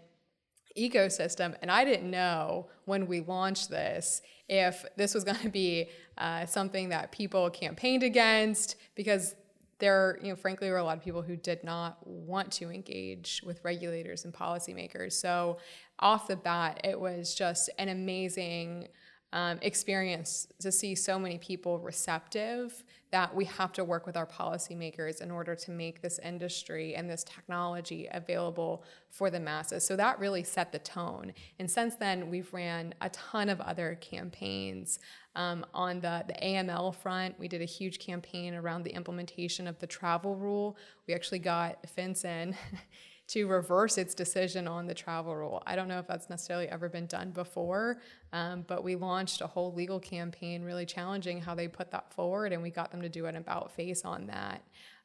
ecosystem. 0.78 1.56
And 1.62 1.70
I 1.70 1.86
didn't 1.86 2.10
know 2.10 2.68
when 2.86 3.08
we 3.08 3.22
launched 3.22 3.70
this 3.70 4.22
if 4.48 4.86
this 4.96 5.14
was 5.14 5.24
going 5.24 5.40
to 5.40 5.50
be 5.50 5.90
uh, 6.18 6.46
something 6.46 6.90
that 6.90 7.12
people 7.12 7.50
campaigned 7.50 8.04
against 8.04 8.78
because 8.96 9.36
there, 9.80 10.18
you 10.22 10.30
know, 10.30 10.36
frankly, 10.36 10.70
were 10.70 10.78
a 10.78 10.84
lot 10.84 10.98
of 10.98 11.04
people 11.04 11.22
who 11.22 11.36
did 11.36 11.64
not 11.64 12.06
want 12.06 12.52
to 12.54 12.72
engage 12.72 13.42
with 13.46 13.64
regulators 13.64 14.26
and 14.26 14.34
policymakers. 14.34 15.14
So, 15.14 15.58
off 16.00 16.28
the 16.28 16.36
bat, 16.36 16.82
it 16.84 17.00
was 17.00 17.34
just 17.34 17.70
an 17.78 17.90
amazing 17.90 18.88
um, 19.34 19.60
experience 19.62 20.48
to 20.60 20.72
see 20.72 20.96
so 20.96 21.20
many 21.20 21.38
people 21.38 21.80
receptive 21.80 22.84
that 23.12 23.34
we 23.34 23.46
have 23.46 23.72
to 23.74 23.84
work 23.84 24.06
with 24.06 24.18
our 24.18 24.26
policymakers 24.26 25.22
in 25.22 25.32
order 25.32 25.56
to 25.56 25.72
make 25.72 26.02
this 26.02 26.20
industry 26.20 26.96
and 26.96 27.10
this 27.10 27.24
technology 27.24 28.08
available 28.12 28.84
for 29.10 29.30
the 29.30 29.40
masses. 29.40 29.86
So 29.86 29.96
that 29.96 30.20
really 30.20 30.44
set 30.44 30.72
the 30.72 30.80
tone. 30.80 31.34
And 31.60 31.70
since 31.72 31.96
then, 31.96 32.30
we've 32.30 32.54
ran 32.54 32.94
a 33.02 33.10
ton 33.10 33.50
of 33.50 33.62
other 33.62 33.98
campaigns. 34.02 35.00
Um, 35.36 35.66
on 35.74 36.02
the, 36.02 36.26
the 36.28 36.34
AML 36.34 36.96
front, 36.96 37.40
we 37.40 37.48
did 37.48 37.62
a 37.62 37.66
huge 37.66 38.00
campaign 38.00 38.56
around 38.56 38.84
the 38.84 38.94
implementation 38.94 39.68
of 39.68 39.78
the 39.80 39.88
travel 39.88 40.36
rule. 40.36 40.78
We 41.08 41.14
actually 41.14 41.40
got 41.40 41.86
FinCEN 41.96 42.56
to 43.28 43.46
reverse 43.46 43.98
its 43.98 44.14
decision 44.14 44.68
on 44.68 44.88
the 44.88 44.94
travel 44.94 45.36
rule. 45.36 45.62
I 45.66 45.76
don't 45.76 45.88
know 45.88 46.00
if 46.00 46.08
that's 46.08 46.30
necessarily 46.30 46.68
ever 46.70 46.88
been 46.88 47.08
done 47.08 47.32
before, 47.32 48.00
um, 48.32 48.64
but 48.68 48.84
we 48.84 48.96
launched 48.96 49.42
a 49.42 49.48
whole 49.48 49.74
legal 49.74 50.00
campaign 50.00 50.64
really 50.64 50.86
challenging 50.86 51.42
how 51.42 51.54
they 51.54 51.68
put 51.68 51.92
that 51.92 52.14
forward, 52.14 52.54
and 52.54 52.62
we 52.62 52.70
got 52.70 52.92
them 52.92 53.02
to 53.02 53.10
do 53.10 53.26
an 53.26 53.36
about 53.36 53.72
face 53.72 54.06
on 54.06 54.28
that. 54.28 54.64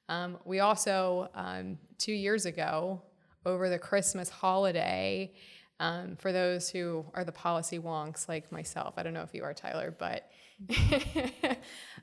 Um, 0.08 0.38
we 0.44 0.60
also, 0.60 1.30
um, 1.34 1.78
two 1.98 2.12
years 2.12 2.46
ago, 2.46 3.02
over 3.44 3.68
the 3.68 3.78
Christmas 3.78 4.28
holiday, 4.28 5.32
um, 5.80 6.14
for 6.16 6.32
those 6.32 6.68
who 6.70 7.04
are 7.14 7.24
the 7.24 7.32
policy 7.32 7.80
wonks 7.80 8.28
like 8.28 8.52
myself, 8.52 8.94
I 8.96 9.02
don't 9.02 9.14
know 9.14 9.22
if 9.22 9.34
you 9.34 9.42
are, 9.42 9.52
Tyler, 9.52 9.92
but 9.98 10.30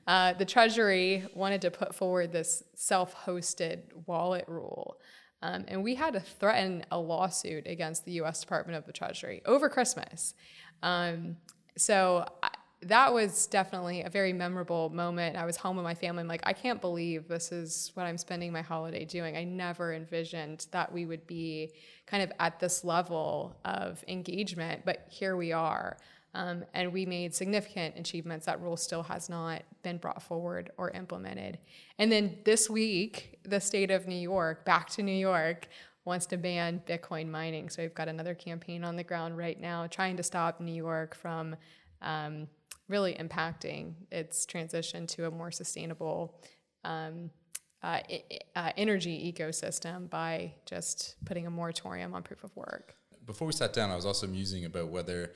uh, 0.06 0.34
the 0.34 0.44
Treasury 0.44 1.26
wanted 1.34 1.62
to 1.62 1.70
put 1.70 1.94
forward 1.94 2.30
this 2.30 2.62
self 2.74 3.14
hosted 3.24 3.84
wallet 4.06 4.44
rule. 4.48 4.98
Um, 5.42 5.64
and 5.68 5.82
we 5.82 5.94
had 5.94 6.14
to 6.14 6.20
threaten 6.20 6.84
a 6.90 6.98
lawsuit 6.98 7.66
against 7.66 8.04
the 8.04 8.12
US 8.12 8.40
Department 8.40 8.76
of 8.76 8.86
the 8.86 8.92
Treasury 8.92 9.42
over 9.46 9.68
Christmas. 9.68 10.34
Um, 10.82 11.36
so 11.76 12.26
I, 12.42 12.50
that 12.82 13.12
was 13.12 13.46
definitely 13.46 14.02
a 14.02 14.08
very 14.08 14.32
memorable 14.32 14.88
moment. 14.88 15.36
I 15.36 15.44
was 15.44 15.56
home 15.56 15.76
with 15.76 15.84
my 15.84 15.94
family. 15.94 16.22
I'm 16.22 16.28
like, 16.28 16.40
I 16.44 16.54
can't 16.54 16.80
believe 16.80 17.28
this 17.28 17.52
is 17.52 17.90
what 17.94 18.04
I'm 18.04 18.16
spending 18.16 18.52
my 18.52 18.62
holiday 18.62 19.04
doing. 19.04 19.36
I 19.36 19.44
never 19.44 19.92
envisioned 19.92 20.66
that 20.70 20.90
we 20.90 21.04
would 21.04 21.26
be 21.26 21.72
kind 22.06 22.22
of 22.22 22.32
at 22.40 22.58
this 22.58 22.82
level 22.82 23.56
of 23.64 24.02
engagement, 24.08 24.82
but 24.86 25.06
here 25.10 25.36
we 25.36 25.52
are. 25.52 25.98
Um, 26.32 26.64
and 26.74 26.92
we 26.92 27.06
made 27.06 27.34
significant 27.34 27.98
achievements. 27.98 28.46
That 28.46 28.60
rule 28.60 28.76
still 28.76 29.02
has 29.04 29.28
not 29.28 29.62
been 29.82 29.98
brought 29.98 30.22
forward 30.22 30.70
or 30.76 30.90
implemented. 30.90 31.58
And 31.98 32.10
then 32.10 32.38
this 32.44 32.70
week, 32.70 33.40
the 33.42 33.60
state 33.60 33.90
of 33.90 34.06
New 34.06 34.14
York, 34.14 34.64
back 34.64 34.88
to 34.90 35.02
New 35.02 35.12
York, 35.12 35.68
wants 36.04 36.26
to 36.26 36.36
ban 36.36 36.82
Bitcoin 36.86 37.28
mining. 37.28 37.68
So 37.68 37.82
we've 37.82 37.94
got 37.94 38.08
another 38.08 38.34
campaign 38.34 38.84
on 38.84 38.96
the 38.96 39.04
ground 39.04 39.36
right 39.36 39.60
now 39.60 39.86
trying 39.86 40.16
to 40.16 40.22
stop 40.22 40.60
New 40.60 40.72
York 40.72 41.14
from 41.14 41.56
um, 42.00 42.46
really 42.88 43.14
impacting 43.14 43.94
its 44.10 44.46
transition 44.46 45.06
to 45.08 45.26
a 45.26 45.30
more 45.30 45.50
sustainable 45.50 46.40
um, 46.84 47.30
uh, 47.82 48.00
uh, 48.56 48.72
energy 48.76 49.32
ecosystem 49.32 50.08
by 50.10 50.52
just 50.66 51.16
putting 51.24 51.46
a 51.46 51.50
moratorium 51.50 52.14
on 52.14 52.22
proof 52.22 52.44
of 52.44 52.54
work. 52.56 52.94
Before 53.26 53.46
we 53.46 53.52
sat 53.52 53.72
down, 53.72 53.90
I 53.90 53.96
was 53.96 54.06
also 54.06 54.26
musing 54.26 54.64
about 54.64 54.88
whether 54.88 55.32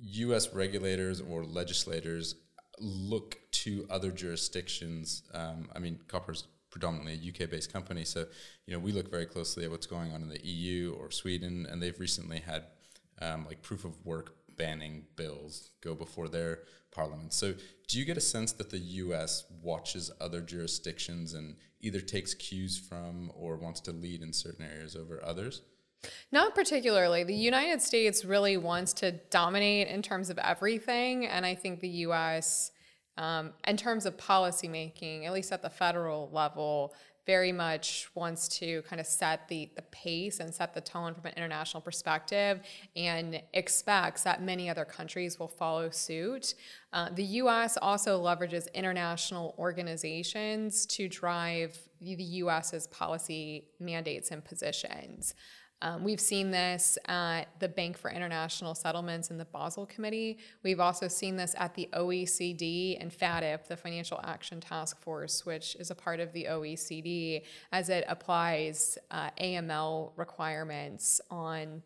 US 0.00 0.52
regulators 0.52 1.20
or 1.20 1.44
legislators 1.44 2.36
look 2.80 3.38
to 3.50 3.86
other 3.90 4.10
jurisdictions. 4.10 5.22
Um, 5.32 5.68
I 5.74 5.78
mean, 5.78 5.98
Copper's 6.08 6.44
predominantly 6.70 7.14
a 7.14 7.28
UK 7.28 7.50
based 7.50 7.72
company, 7.72 8.04
so 8.04 8.26
you 8.66 8.74
know 8.74 8.80
we 8.80 8.92
look 8.92 9.10
very 9.10 9.26
closely 9.26 9.64
at 9.64 9.70
what's 9.70 9.86
going 9.86 10.12
on 10.12 10.22
in 10.22 10.28
the 10.28 10.44
EU 10.44 10.96
or 10.98 11.10
Sweden, 11.10 11.66
and 11.70 11.82
they've 11.82 11.98
recently 12.00 12.40
had 12.40 12.64
um, 13.22 13.46
like 13.46 13.62
proof 13.62 13.84
of 13.84 14.04
work 14.04 14.34
banning 14.56 15.04
bills 15.16 15.70
go 15.82 15.94
before 15.94 16.28
their 16.28 16.60
parliament. 16.90 17.32
So, 17.32 17.54
do 17.88 17.98
you 17.98 18.04
get 18.04 18.16
a 18.16 18.20
sense 18.20 18.52
that 18.52 18.70
the 18.70 18.78
US 18.78 19.44
watches 19.62 20.10
other 20.20 20.40
jurisdictions 20.40 21.34
and 21.34 21.56
either 21.80 22.00
takes 22.00 22.34
cues 22.34 22.78
from 22.78 23.30
or 23.34 23.56
wants 23.56 23.80
to 23.80 23.92
lead 23.92 24.22
in 24.22 24.32
certain 24.32 24.64
areas 24.64 24.96
over 24.96 25.22
others? 25.24 25.62
Not 26.32 26.54
particularly. 26.54 27.24
The 27.24 27.34
United 27.34 27.80
States 27.80 28.24
really 28.24 28.56
wants 28.56 28.92
to 28.94 29.12
dominate 29.30 29.88
in 29.88 30.02
terms 30.02 30.30
of 30.30 30.38
everything. 30.38 31.26
And 31.26 31.44
I 31.44 31.54
think 31.54 31.80
the 31.80 31.88
US, 31.88 32.70
um, 33.16 33.52
in 33.66 33.76
terms 33.76 34.06
of 34.06 34.16
policymaking, 34.16 35.24
at 35.26 35.32
least 35.32 35.52
at 35.52 35.62
the 35.62 35.70
federal 35.70 36.30
level, 36.32 36.94
very 37.26 37.52
much 37.52 38.08
wants 38.14 38.48
to 38.48 38.82
kind 38.82 39.00
of 39.00 39.06
set 39.06 39.48
the, 39.48 39.70
the 39.76 39.82
pace 39.82 40.40
and 40.40 40.54
set 40.54 40.74
the 40.74 40.80
tone 40.80 41.14
from 41.14 41.26
an 41.26 41.32
international 41.36 41.80
perspective 41.80 42.60
and 42.96 43.40
expects 43.54 44.22
that 44.22 44.42
many 44.42 44.68
other 44.68 44.84
countries 44.84 45.38
will 45.38 45.48
follow 45.48 45.88
suit. 45.90 46.54
Uh, 46.92 47.08
the 47.14 47.24
US 47.24 47.78
also 47.80 48.22
leverages 48.22 48.72
international 48.74 49.54
organizations 49.58 50.84
to 50.86 51.08
drive 51.08 51.78
the 52.00 52.22
US's 52.22 52.86
policy 52.88 53.68
mandates 53.80 54.30
and 54.30 54.44
positions. 54.44 55.34
Um, 55.82 56.02
we've 56.02 56.20
seen 56.20 56.50
this 56.50 56.96
at 57.06 57.44
the 57.58 57.68
Bank 57.68 57.98
for 57.98 58.10
International 58.10 58.74
Settlements 58.74 59.30
and 59.30 59.38
the 59.38 59.44
Basel 59.44 59.86
Committee. 59.86 60.38
We've 60.62 60.80
also 60.80 61.08
seen 61.08 61.36
this 61.36 61.54
at 61.58 61.74
the 61.74 61.88
OECD 61.92 62.96
and 63.00 63.12
FATF, 63.12 63.66
the 63.66 63.76
Financial 63.76 64.20
Action 64.24 64.60
Task 64.60 65.00
Force, 65.00 65.44
which 65.44 65.76
is 65.76 65.90
a 65.90 65.94
part 65.94 66.20
of 66.20 66.32
the 66.32 66.44
OECD, 66.44 67.42
as 67.72 67.90
it 67.90 68.04
applies 68.08 68.96
uh, 69.10 69.30
AML 69.38 70.12
requirements 70.16 71.20
on 71.30 71.82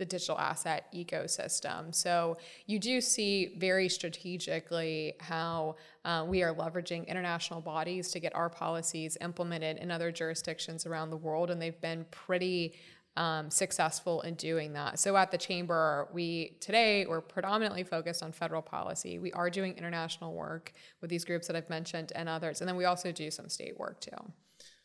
the 0.00 0.06
digital 0.06 0.38
asset 0.38 0.86
ecosystem. 0.94 1.94
So 1.94 2.38
you 2.66 2.78
do 2.78 3.02
see 3.02 3.54
very 3.58 3.86
strategically 3.86 5.12
how 5.20 5.76
uh, 6.06 6.24
we 6.26 6.42
are 6.42 6.54
leveraging 6.54 7.06
international 7.06 7.60
bodies 7.60 8.10
to 8.12 8.18
get 8.18 8.34
our 8.34 8.48
policies 8.48 9.18
implemented 9.20 9.76
in 9.76 9.90
other 9.90 10.10
jurisdictions 10.10 10.86
around 10.86 11.10
the 11.10 11.18
world, 11.18 11.50
and 11.50 11.60
they've 11.60 11.80
been 11.82 12.06
pretty 12.10 12.72
um, 13.16 13.50
successful 13.50 14.20
in 14.22 14.34
doing 14.34 14.72
that. 14.74 14.98
So 14.98 15.16
at 15.16 15.30
the 15.30 15.38
chamber, 15.38 16.08
we 16.12 16.56
today 16.60 17.06
we're 17.06 17.20
predominantly 17.20 17.82
focused 17.82 18.22
on 18.22 18.32
federal 18.32 18.62
policy. 18.62 19.18
We 19.18 19.32
are 19.32 19.50
doing 19.50 19.76
international 19.76 20.34
work 20.34 20.72
with 21.00 21.10
these 21.10 21.24
groups 21.24 21.46
that 21.48 21.56
I've 21.56 21.70
mentioned 21.70 22.12
and 22.14 22.28
others, 22.28 22.60
and 22.60 22.68
then 22.68 22.76
we 22.76 22.84
also 22.84 23.12
do 23.12 23.30
some 23.30 23.48
state 23.48 23.78
work 23.78 24.00
too. 24.00 24.32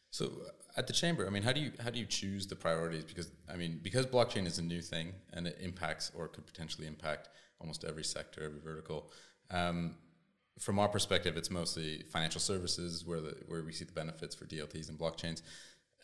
So 0.09 0.31
at 0.77 0.87
the 0.87 0.93
chamber, 0.93 1.27
I 1.27 1.29
mean, 1.29 1.43
how 1.43 1.51
do 1.51 1.59
you 1.59 1.71
how 1.83 1.89
do 1.89 1.99
you 1.99 2.05
choose 2.05 2.47
the 2.47 2.55
priorities? 2.55 3.03
Because 3.03 3.31
I 3.51 3.55
mean, 3.55 3.79
because 3.83 4.05
blockchain 4.05 4.47
is 4.47 4.59
a 4.59 4.63
new 4.63 4.81
thing 4.81 5.13
and 5.33 5.47
it 5.47 5.57
impacts 5.61 6.11
or 6.15 6.27
could 6.27 6.45
potentially 6.45 6.87
impact 6.87 7.29
almost 7.59 7.83
every 7.83 8.03
sector, 8.03 8.43
every 8.43 8.59
vertical. 8.59 9.11
Um, 9.51 9.95
from 10.59 10.79
our 10.79 10.87
perspective, 10.87 11.35
it's 11.35 11.51
mostly 11.51 12.03
financial 12.11 12.39
services 12.39 13.05
where 13.05 13.21
the 13.21 13.35
where 13.47 13.63
we 13.63 13.73
see 13.73 13.85
the 13.85 13.91
benefits 13.91 14.35
for 14.35 14.45
DLTs 14.45 14.89
and 14.89 14.97
blockchains. 14.97 15.41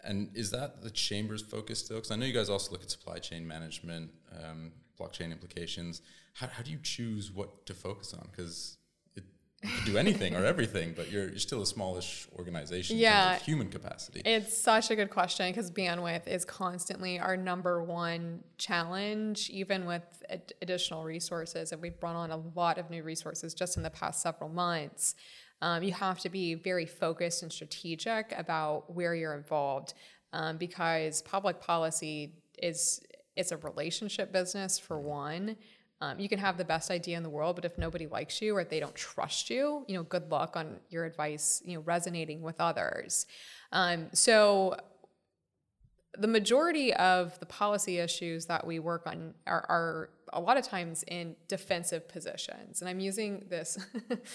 And 0.03 0.29
is 0.35 0.51
that 0.51 0.81
the 0.81 0.89
chamber's 0.89 1.41
focus 1.41 1.79
still? 1.79 1.97
Because 1.97 2.11
I 2.11 2.15
know 2.15 2.25
you 2.25 2.33
guys 2.33 2.49
also 2.49 2.71
look 2.71 2.83
at 2.83 2.91
supply 2.91 3.19
chain 3.19 3.47
management, 3.47 4.11
um, 4.43 4.71
blockchain 4.99 5.31
implications. 5.31 6.01
How, 6.33 6.47
how 6.47 6.63
do 6.63 6.71
you 6.71 6.79
choose 6.81 7.31
what 7.31 7.65
to 7.65 7.73
focus 7.73 8.13
on? 8.13 8.27
Because 8.31 8.77
it 9.15 9.23
you 9.63 9.69
can 9.69 9.85
do 9.85 9.97
anything 9.97 10.35
or 10.35 10.45
everything, 10.53 10.93
but 10.95 11.11
you're, 11.11 11.29
you're 11.29 11.39
still 11.39 11.61
a 11.61 11.65
smallish 11.65 12.27
organization 12.37 12.97
yeah, 12.97 13.37
human 13.37 13.69
capacity. 13.69 14.21
It's 14.25 14.57
such 14.57 14.89
a 14.89 14.95
good 14.95 15.09
question 15.09 15.49
because 15.49 15.69
bandwidth 15.69 16.27
is 16.27 16.45
constantly 16.45 17.19
our 17.19 17.37
number 17.37 17.83
one 17.83 18.43
challenge, 18.57 19.49
even 19.49 19.85
with 19.85 20.03
ad- 20.29 20.53
additional 20.61 21.03
resources. 21.03 21.71
And 21.71 21.81
we've 21.81 21.99
brought 21.99 22.15
on 22.15 22.31
a 22.31 22.37
lot 22.37 22.77
of 22.77 22.89
new 22.89 23.03
resources 23.03 23.53
just 23.53 23.77
in 23.77 23.83
the 23.83 23.91
past 23.91 24.21
several 24.21 24.49
months. 24.49 25.15
Um, 25.61 25.83
you 25.83 25.91
have 25.93 26.19
to 26.21 26.29
be 26.29 26.55
very 26.55 26.85
focused 26.85 27.43
and 27.43 27.51
strategic 27.51 28.33
about 28.37 28.93
where 28.93 29.13
you're 29.13 29.35
involved 29.35 29.93
um, 30.33 30.57
because 30.57 31.21
public 31.21 31.59
policy 31.59 32.33
is 32.57 33.01
it's 33.35 33.51
a 33.51 33.57
relationship 33.57 34.31
business 34.31 34.77
for 34.77 34.99
one. 34.99 35.55
Um, 36.01 36.19
you 36.19 36.27
can 36.27 36.39
have 36.39 36.57
the 36.57 36.65
best 36.65 36.89
idea 36.89 37.15
in 37.15 37.23
the 37.23 37.29
world, 37.29 37.55
but 37.55 37.63
if 37.63 37.77
nobody 37.77 38.07
likes 38.07 38.41
you 38.41 38.55
or 38.55 38.63
they 38.63 38.79
don't 38.79 38.95
trust 38.95 39.49
you, 39.51 39.85
you 39.87 39.95
know, 39.95 40.03
good 40.03 40.31
luck 40.31 40.55
on 40.55 40.79
your 40.89 41.05
advice, 41.05 41.61
you 41.63 41.75
know, 41.75 41.81
resonating 41.81 42.41
with 42.41 42.59
others. 42.59 43.27
Um, 43.71 44.07
so 44.11 44.77
the 46.17 46.27
majority 46.27 46.93
of 46.93 47.39
the 47.39 47.45
policy 47.45 47.97
issues 47.97 48.45
that 48.47 48.65
we 48.65 48.79
work 48.79 49.07
on 49.07 49.33
are, 49.47 49.65
are 49.69 50.09
a 50.33 50.39
lot 50.39 50.57
of 50.57 50.65
times 50.65 51.03
in 51.07 51.35
defensive 51.47 52.07
positions. 52.07 52.81
And 52.81 52.89
I'm 52.89 52.99
using 52.99 53.45
this, 53.49 53.77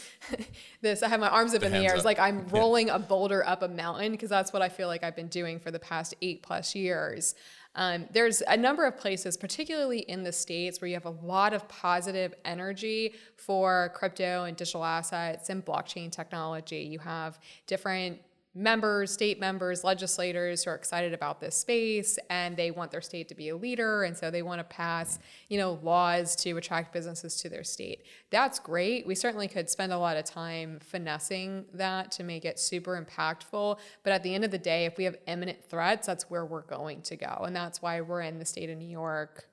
this, 0.80 1.02
I 1.02 1.08
have 1.08 1.20
my 1.20 1.28
arms 1.28 1.54
up 1.54 1.60
the 1.60 1.66
in 1.66 1.72
the 1.72 1.84
air. 1.86 1.94
It's 1.94 2.04
like 2.04 2.18
I'm 2.18 2.46
rolling 2.48 2.88
yeah. 2.88 2.96
a 2.96 2.98
boulder 2.98 3.46
up 3.46 3.62
a 3.62 3.68
mountain 3.68 4.12
because 4.12 4.30
that's 4.30 4.52
what 4.52 4.62
I 4.62 4.68
feel 4.68 4.88
like 4.88 5.04
I've 5.04 5.16
been 5.16 5.28
doing 5.28 5.58
for 5.58 5.70
the 5.70 5.78
past 5.78 6.14
eight 6.22 6.42
plus 6.42 6.74
years. 6.74 7.34
Um, 7.74 8.06
there's 8.10 8.42
a 8.48 8.56
number 8.56 8.86
of 8.86 8.96
places, 8.96 9.36
particularly 9.36 9.98
in 9.98 10.22
the 10.22 10.32
States, 10.32 10.80
where 10.80 10.88
you 10.88 10.94
have 10.94 11.04
a 11.04 11.10
lot 11.10 11.52
of 11.52 11.68
positive 11.68 12.34
energy 12.46 13.14
for 13.36 13.92
crypto 13.94 14.44
and 14.44 14.56
digital 14.56 14.82
assets 14.82 15.50
and 15.50 15.62
blockchain 15.62 16.10
technology. 16.10 16.78
You 16.78 17.00
have 17.00 17.38
different 17.66 18.18
members, 18.56 19.10
state 19.10 19.38
members, 19.38 19.84
legislators 19.84 20.64
who 20.64 20.70
are 20.70 20.74
excited 20.74 21.12
about 21.12 21.40
this 21.40 21.54
space 21.54 22.18
and 22.30 22.56
they 22.56 22.70
want 22.70 22.90
their 22.90 23.02
state 23.02 23.28
to 23.28 23.34
be 23.34 23.50
a 23.50 23.56
leader 23.56 24.04
and 24.04 24.16
so 24.16 24.30
they 24.30 24.40
want 24.40 24.58
to 24.58 24.64
pass, 24.64 25.18
you 25.50 25.58
know, 25.58 25.78
laws 25.82 26.34
to 26.34 26.56
attract 26.56 26.90
businesses 26.90 27.36
to 27.36 27.50
their 27.50 27.62
state. 27.62 28.06
That's 28.30 28.58
great. 28.58 29.06
We 29.06 29.14
certainly 29.14 29.46
could 29.46 29.68
spend 29.68 29.92
a 29.92 29.98
lot 29.98 30.16
of 30.16 30.24
time 30.24 30.78
finessing 30.80 31.66
that 31.74 32.10
to 32.12 32.24
make 32.24 32.46
it 32.46 32.58
super 32.58 32.98
impactful, 32.98 33.78
but 34.02 34.12
at 34.14 34.22
the 34.22 34.34
end 34.34 34.44
of 34.44 34.50
the 34.50 34.58
day, 34.58 34.86
if 34.86 34.96
we 34.96 35.04
have 35.04 35.16
imminent 35.26 35.62
threats, 35.62 36.06
that's 36.06 36.30
where 36.30 36.46
we're 36.46 36.62
going 36.62 37.02
to 37.02 37.16
go. 37.16 37.42
And 37.44 37.54
that's 37.54 37.82
why 37.82 38.00
we're 38.00 38.22
in 38.22 38.38
the 38.38 38.46
state 38.46 38.70
of 38.70 38.78
New 38.78 38.88
York 38.88 39.44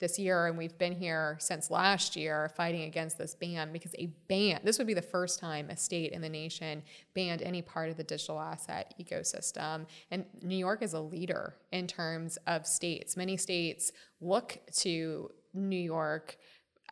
this 0.00 0.18
year, 0.18 0.46
and 0.46 0.56
we've 0.56 0.76
been 0.78 0.92
here 0.92 1.36
since 1.40 1.70
last 1.70 2.16
year 2.16 2.50
fighting 2.56 2.82
against 2.82 3.18
this 3.18 3.34
ban 3.34 3.72
because 3.72 3.94
a 3.98 4.06
ban, 4.28 4.60
this 4.64 4.78
would 4.78 4.86
be 4.86 4.94
the 4.94 5.02
first 5.02 5.40
time 5.40 5.70
a 5.70 5.76
state 5.76 6.12
in 6.12 6.22
the 6.22 6.28
nation 6.28 6.82
banned 7.14 7.42
any 7.42 7.62
part 7.62 7.90
of 7.90 7.96
the 7.96 8.04
digital 8.04 8.38
asset 8.40 8.94
ecosystem. 9.00 9.86
And 10.10 10.24
New 10.42 10.56
York 10.56 10.82
is 10.82 10.92
a 10.92 11.00
leader 11.00 11.54
in 11.72 11.86
terms 11.86 12.38
of 12.46 12.66
states. 12.66 13.16
Many 13.16 13.36
states 13.36 13.92
look 14.20 14.58
to 14.78 15.30
New 15.54 15.76
York 15.76 16.36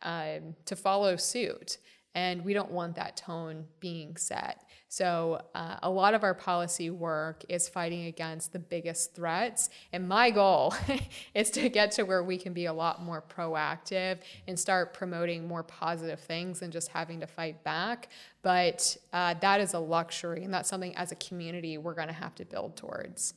um, 0.02 0.54
to 0.64 0.76
follow 0.76 1.16
suit. 1.16 1.78
And 2.14 2.44
we 2.44 2.54
don't 2.54 2.70
want 2.70 2.96
that 2.96 3.16
tone 3.18 3.66
being 3.78 4.16
set. 4.16 4.64
So, 4.88 5.42
uh, 5.54 5.76
a 5.82 5.90
lot 5.90 6.14
of 6.14 6.22
our 6.22 6.34
policy 6.34 6.90
work 6.90 7.44
is 7.48 7.68
fighting 7.68 8.06
against 8.06 8.52
the 8.52 8.60
biggest 8.60 9.14
threats. 9.14 9.68
And 9.92 10.08
my 10.08 10.30
goal 10.30 10.74
is 11.34 11.50
to 11.50 11.68
get 11.68 11.90
to 11.92 12.04
where 12.04 12.22
we 12.22 12.38
can 12.38 12.52
be 12.52 12.66
a 12.66 12.72
lot 12.72 13.02
more 13.02 13.22
proactive 13.22 14.18
and 14.46 14.58
start 14.58 14.94
promoting 14.94 15.46
more 15.48 15.64
positive 15.64 16.20
things 16.20 16.60
than 16.60 16.70
just 16.70 16.88
having 16.88 17.20
to 17.20 17.26
fight 17.26 17.64
back. 17.64 18.10
But 18.42 18.96
uh, 19.12 19.34
that 19.40 19.60
is 19.60 19.74
a 19.74 19.80
luxury, 19.80 20.44
and 20.44 20.54
that's 20.54 20.68
something 20.68 20.96
as 20.96 21.10
a 21.10 21.16
community 21.16 21.78
we're 21.78 21.94
going 21.94 22.08
to 22.08 22.14
have 22.14 22.36
to 22.36 22.44
build 22.44 22.76
towards. 22.76 23.34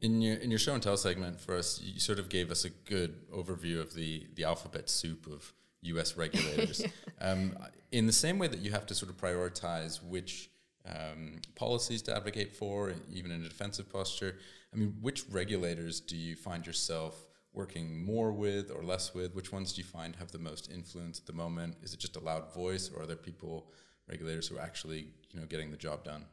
In 0.00 0.22
your 0.22 0.36
in 0.36 0.50
your 0.50 0.58
show 0.58 0.74
and 0.74 0.82
tell 0.82 0.96
segment 0.96 1.38
for 1.38 1.56
us, 1.56 1.80
you 1.80 2.00
sort 2.00 2.18
of 2.18 2.28
gave 2.28 2.50
us 2.50 2.64
a 2.64 2.70
good 2.70 3.30
overview 3.30 3.78
of 3.78 3.94
the 3.94 4.26
the 4.34 4.44
alphabet 4.44 4.88
soup 4.88 5.26
of 5.26 5.52
U.S. 5.82 6.16
regulators. 6.16 6.84
um, 7.20 7.56
in 7.92 8.06
the 8.06 8.12
same 8.12 8.38
way 8.38 8.48
that 8.48 8.60
you 8.60 8.70
have 8.70 8.86
to 8.86 8.94
sort 8.94 9.10
of 9.10 9.18
prioritize 9.18 10.02
which 10.02 10.50
um, 10.86 11.40
policies 11.54 12.02
to 12.02 12.16
advocate 12.16 12.52
for, 12.52 12.94
even 13.12 13.30
in 13.30 13.44
a 13.44 13.48
defensive 13.48 13.90
posture, 13.90 14.38
I 14.72 14.76
mean, 14.76 14.94
which 15.00 15.24
regulators 15.30 16.00
do 16.00 16.16
you 16.16 16.34
find 16.34 16.66
yourself 16.66 17.26
working 17.52 18.04
more 18.04 18.32
with 18.32 18.70
or 18.70 18.82
less 18.82 19.14
with? 19.14 19.34
Which 19.34 19.52
ones 19.52 19.72
do 19.72 19.82
you 19.82 19.86
find 19.86 20.16
have 20.16 20.32
the 20.32 20.38
most 20.38 20.70
influence 20.70 21.18
at 21.20 21.26
the 21.26 21.32
moment? 21.32 21.76
Is 21.82 21.92
it 21.92 22.00
just 22.00 22.16
a 22.16 22.20
loud 22.20 22.52
voice, 22.54 22.90
or 22.94 23.02
are 23.02 23.06
there 23.06 23.16
people, 23.16 23.70
regulators, 24.08 24.48
who 24.48 24.56
are 24.56 24.62
actually 24.62 25.08
you 25.30 25.40
know 25.40 25.46
getting 25.46 25.70
the 25.70 25.76
job 25.76 26.04
done? 26.04 26.24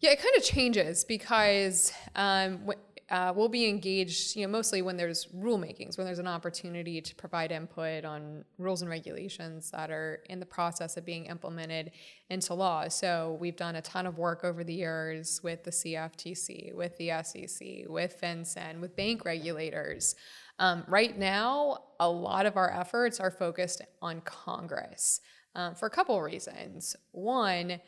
Yeah, 0.00 0.10
it 0.10 0.20
kind 0.20 0.36
of 0.36 0.42
changes 0.42 1.04
because 1.04 1.92
um, 2.16 2.68
uh, 3.12 3.30
we'll 3.36 3.46
be 3.46 3.68
engaged, 3.68 4.34
you 4.36 4.46
know, 4.46 4.50
mostly 4.50 4.80
when 4.80 4.96
there's 4.96 5.26
rulemakings, 5.36 5.98
when 5.98 6.06
there's 6.06 6.18
an 6.18 6.26
opportunity 6.26 6.98
to 6.98 7.14
provide 7.14 7.52
input 7.52 8.06
on 8.06 8.42
rules 8.56 8.80
and 8.80 8.90
regulations 8.90 9.70
that 9.70 9.90
are 9.90 10.22
in 10.30 10.40
the 10.40 10.46
process 10.46 10.96
of 10.96 11.04
being 11.04 11.26
implemented 11.26 11.90
into 12.30 12.54
law. 12.54 12.88
So 12.88 13.36
we've 13.38 13.54
done 13.54 13.76
a 13.76 13.82
ton 13.82 14.06
of 14.06 14.16
work 14.16 14.44
over 14.44 14.64
the 14.64 14.72
years 14.72 15.42
with 15.42 15.62
the 15.62 15.70
CFTC, 15.70 16.74
with 16.74 16.96
the 16.96 17.10
SEC, 17.22 17.84
with 17.86 18.18
FinCEN, 18.18 18.80
with 18.80 18.96
bank 18.96 19.26
regulators. 19.26 20.14
Um, 20.58 20.82
right 20.88 21.18
now, 21.18 21.84
a 22.00 22.08
lot 22.08 22.46
of 22.46 22.56
our 22.56 22.70
efforts 22.70 23.20
are 23.20 23.30
focused 23.30 23.82
on 24.00 24.22
Congress 24.22 25.20
um, 25.54 25.74
for 25.74 25.84
a 25.84 25.90
couple 25.90 26.16
of 26.16 26.22
reasons. 26.22 26.96
One, 27.10 27.78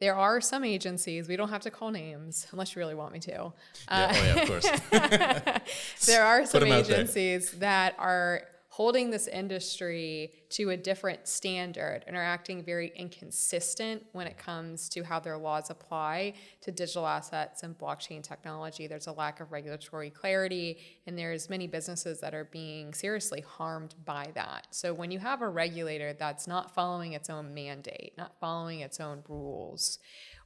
there 0.00 0.14
are 0.14 0.40
some 0.40 0.64
agencies, 0.64 1.28
we 1.28 1.36
don't 1.36 1.50
have 1.50 1.62
to 1.62 1.70
call 1.70 1.90
names 1.90 2.46
unless 2.52 2.74
you 2.74 2.80
really 2.80 2.94
want 2.94 3.12
me 3.12 3.18
to. 3.20 3.30
Yeah, 3.30 3.52
uh, 3.88 4.12
oh 4.14 4.24
yeah, 4.24 4.42
of 4.42 4.48
course. 4.48 4.70
there 6.06 6.24
are 6.24 6.46
some 6.46 6.64
agencies 6.64 7.52
that 7.52 7.94
are 7.98 8.42
holding 8.80 9.10
this 9.10 9.26
industry 9.26 10.32
to 10.48 10.70
a 10.70 10.76
different 10.76 11.28
standard 11.28 12.02
and 12.06 12.16
are 12.16 12.22
acting 12.22 12.64
very 12.64 12.90
inconsistent 12.96 14.02
when 14.12 14.26
it 14.26 14.38
comes 14.38 14.88
to 14.88 15.02
how 15.02 15.20
their 15.20 15.36
laws 15.36 15.68
apply 15.68 16.32
to 16.62 16.72
digital 16.72 17.06
assets 17.06 17.62
and 17.62 17.76
blockchain 17.76 18.22
technology. 18.22 18.86
There's 18.86 19.06
a 19.06 19.12
lack 19.12 19.40
of 19.40 19.52
regulatory 19.52 20.08
clarity, 20.08 20.78
and 21.06 21.18
there's 21.18 21.50
many 21.50 21.66
businesses 21.66 22.20
that 22.20 22.34
are 22.34 22.46
being 22.46 22.94
seriously 22.94 23.42
harmed 23.42 23.94
by 24.06 24.30
that. 24.34 24.68
So 24.70 24.94
when 24.94 25.10
you 25.10 25.18
have 25.18 25.42
a 25.42 25.48
regulator 25.50 26.14
that's 26.14 26.46
not 26.46 26.74
following 26.74 27.12
its 27.12 27.28
own 27.28 27.52
mandate, 27.52 28.14
not 28.16 28.40
following 28.40 28.80
its 28.80 28.98
own 28.98 29.22
rules, 29.28 29.98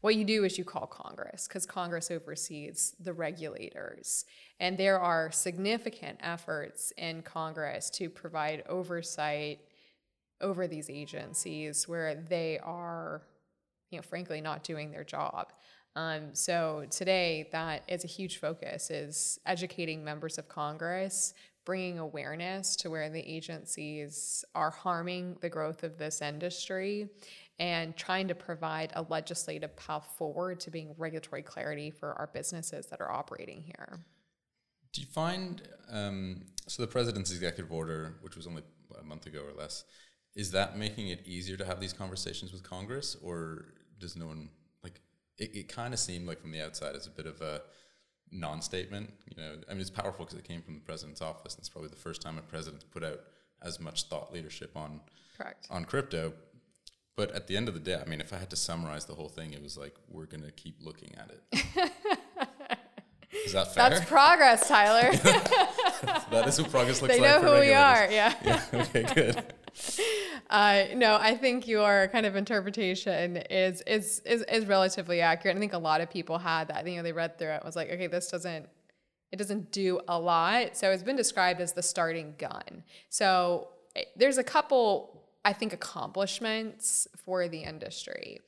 what 0.05 0.17
you 0.17 0.25
do 0.27 0.45
is 0.45 0.59
you 0.59 0.65
call 0.65 0.87
Congress 0.87 1.49
because 1.49 1.65
Congress 1.65 2.11
oversees 2.11 2.95
the 3.01 3.15
regulators. 3.15 4.27
And 4.61 4.77
there 4.77 5.01
are 5.01 5.33
significant 5.33 6.19
efforts 6.23 6.93
in 6.99 7.23
Congress 7.23 7.89
to 7.93 8.11
provide 8.11 8.65
oversight 8.69 9.61
over 10.43 10.67
these 10.67 10.91
agencies 10.91 11.89
where 11.89 12.17
they 12.17 12.59
are, 12.59 13.23
you 13.91 13.97
know, 13.97 14.03
frankly, 14.03 14.43
not 14.43 14.63
doing 14.63 14.91
their 14.91 15.05
job. 15.05 15.55
Um, 15.97 16.35
so 16.35 16.85
today, 16.91 17.49
that 17.53 17.83
is 17.89 18.05
a 18.05 18.09
huge 18.09 18.37
focus: 18.37 18.91
is 18.91 19.39
educating 19.47 20.05
members 20.05 20.37
of 20.37 20.51
Congress, 20.51 21.33
bringing 21.65 21.99
awareness 21.99 22.77
to 22.77 22.91
where 22.91 23.09
the 23.09 23.21
agencies 23.21 24.45
are 24.55 24.71
harming 24.71 25.39
the 25.41 25.49
growth 25.49 25.83
of 25.83 25.97
this 25.97 26.21
industry, 26.21 27.09
and 27.59 27.97
trying 27.97 28.29
to 28.29 28.35
provide 28.35 28.93
a 28.95 29.03
legislative 29.03 29.77
path 29.77 30.09
forward 30.19 30.61
to 30.61 30.71
being 30.71 30.95
regulatory 30.99 31.43
clarity 31.43 31.91
for 31.91 32.13
our 32.15 32.29
businesses 32.33 32.87
that 32.87 33.01
are 33.01 33.11
operating 33.11 33.63
here. 33.63 34.01
Do 34.93 35.01
you 35.01 35.07
find 35.07 35.63
um, 35.91 36.43
so 36.67 36.83
the 36.83 36.89
president's 36.89 37.31
executive 37.31 37.73
order, 37.73 38.17
which 38.23 38.37
was 38.37 38.47
only 38.47 38.63
a 38.99 39.05
month 39.05 39.27
ago 39.27 39.41
or 39.41 39.53
less, 39.53 39.85
is 40.35 40.51
that 40.53 40.77
making 40.77 41.09
it 41.09 41.21
easier 41.27 41.57
to 41.57 41.65
have 41.65 41.81
these 41.81 41.93
conversations 41.93 42.53
with 42.53 42.63
Congress, 42.63 43.17
or 43.23 43.67
does 43.99 44.17
no 44.17 44.27
one 44.27 44.49
like? 44.83 45.01
It, 45.39 45.55
it 45.55 45.69
kind 45.69 45.95
of 45.95 46.01
seemed 46.01 46.27
like 46.27 46.41
from 46.41 46.51
the 46.51 46.61
outside 46.61 46.97
as 46.97 47.07
a 47.07 47.11
bit 47.11 47.27
of 47.27 47.41
a 47.41 47.63
non-statement. 48.33 49.13
You 49.31 49.43
know, 49.43 49.53
I 49.69 49.73
mean, 49.73 49.81
it's 49.81 49.91
powerful 49.91 50.25
because 50.25 50.39
it 50.39 50.45
came 50.45 50.63
from 50.63 50.75
the 50.75 50.81
president's 50.81 51.23
office, 51.23 51.55
and 51.55 51.61
it's 51.61 51.69
probably 51.69 51.91
the 51.91 51.97
first 51.97 52.21
time 52.21 52.37
a 52.39 52.41
president's 52.41 52.85
put 52.85 53.05
out 53.05 53.21
as 53.63 53.79
much 53.79 54.05
thought 54.05 54.33
leadership 54.33 54.77
on 54.77 55.01
Correct. 55.37 55.69
on 55.71 55.85
crypto. 55.85 56.33
But 57.17 57.31
at 57.31 57.47
the 57.47 57.57
end 57.57 57.69
of 57.69 57.75
the 57.75 57.81
day, 57.81 58.01
I 58.01 58.09
mean, 58.09 58.21
if 58.21 58.33
I 58.33 58.39
had 58.39 58.51
to 58.51 58.57
summarize 58.57 59.05
the 59.05 59.15
whole 59.15 59.29
thing, 59.29 59.53
it 59.53 59.63
was 59.63 59.79
like 59.79 59.95
we're 60.09 60.27
gonna 60.27 60.51
keep 60.51 60.77
looking 60.83 61.15
at 61.17 61.31
it. 61.31 61.91
is 63.47 63.53
that 63.53 63.73
fair? 63.73 63.91
That's 63.91 64.05
progress, 64.05 64.69
Tyler. 64.69 65.13
that 66.31 66.45
is 66.49 66.61
what 66.61 66.71
progress 66.71 67.01
looks 67.01 67.15
they 67.15 67.21
like. 67.21 67.41
They 67.41 67.47
know 67.47 67.55
who 67.55 67.61
we 67.61 67.73
are. 67.73 68.11
Yeah. 68.11 68.35
yeah. 68.45 68.63
Okay. 68.73 69.03
Good. 69.15 69.55
Uh, 70.51 70.85
no, 70.95 71.17
I 71.21 71.37
think 71.37 71.69
your 71.69 72.09
kind 72.09 72.27
of 72.27 72.37
interpretation 72.37 73.37
is, 73.37 73.83
is 73.87 74.21
is 74.21 74.43
is 74.43 74.67
relatively 74.67 75.21
accurate. 75.21 75.57
I 75.57 75.61
think 75.61 75.73
a 75.73 75.79
lot 75.79 76.01
of 76.01 76.11
people 76.11 76.39
had 76.39 76.69
that. 76.69 76.87
You 76.87 76.97
know, 76.97 77.03
they 77.03 77.13
read 77.13 77.39
through 77.39 77.51
it 77.51 77.65
was 77.65 77.77
like, 77.77 77.91
okay, 77.91 78.09
this 78.09 78.29
doesn't 78.29 78.69
it 79.35 79.37
doesn't 79.37 79.73
do 79.73 80.01
a 80.07 80.19
lot. 80.19 80.77
So 80.77 80.91
it's 80.91 81.03
been 81.03 81.17
described 81.17 81.61
as 81.61 81.73
the 81.73 81.83
starting 81.83 82.35
gun. 82.39 82.85
So 83.09 83.69
eh, 83.97 84.05
there's 84.17 84.39
a 84.39 84.45
couple 84.45 85.14
I 85.45 85.53
think, 85.53 85.73
accomplishments 85.73 87.07
for 87.25 87.49
the 87.49 87.63
industry. 87.63 88.41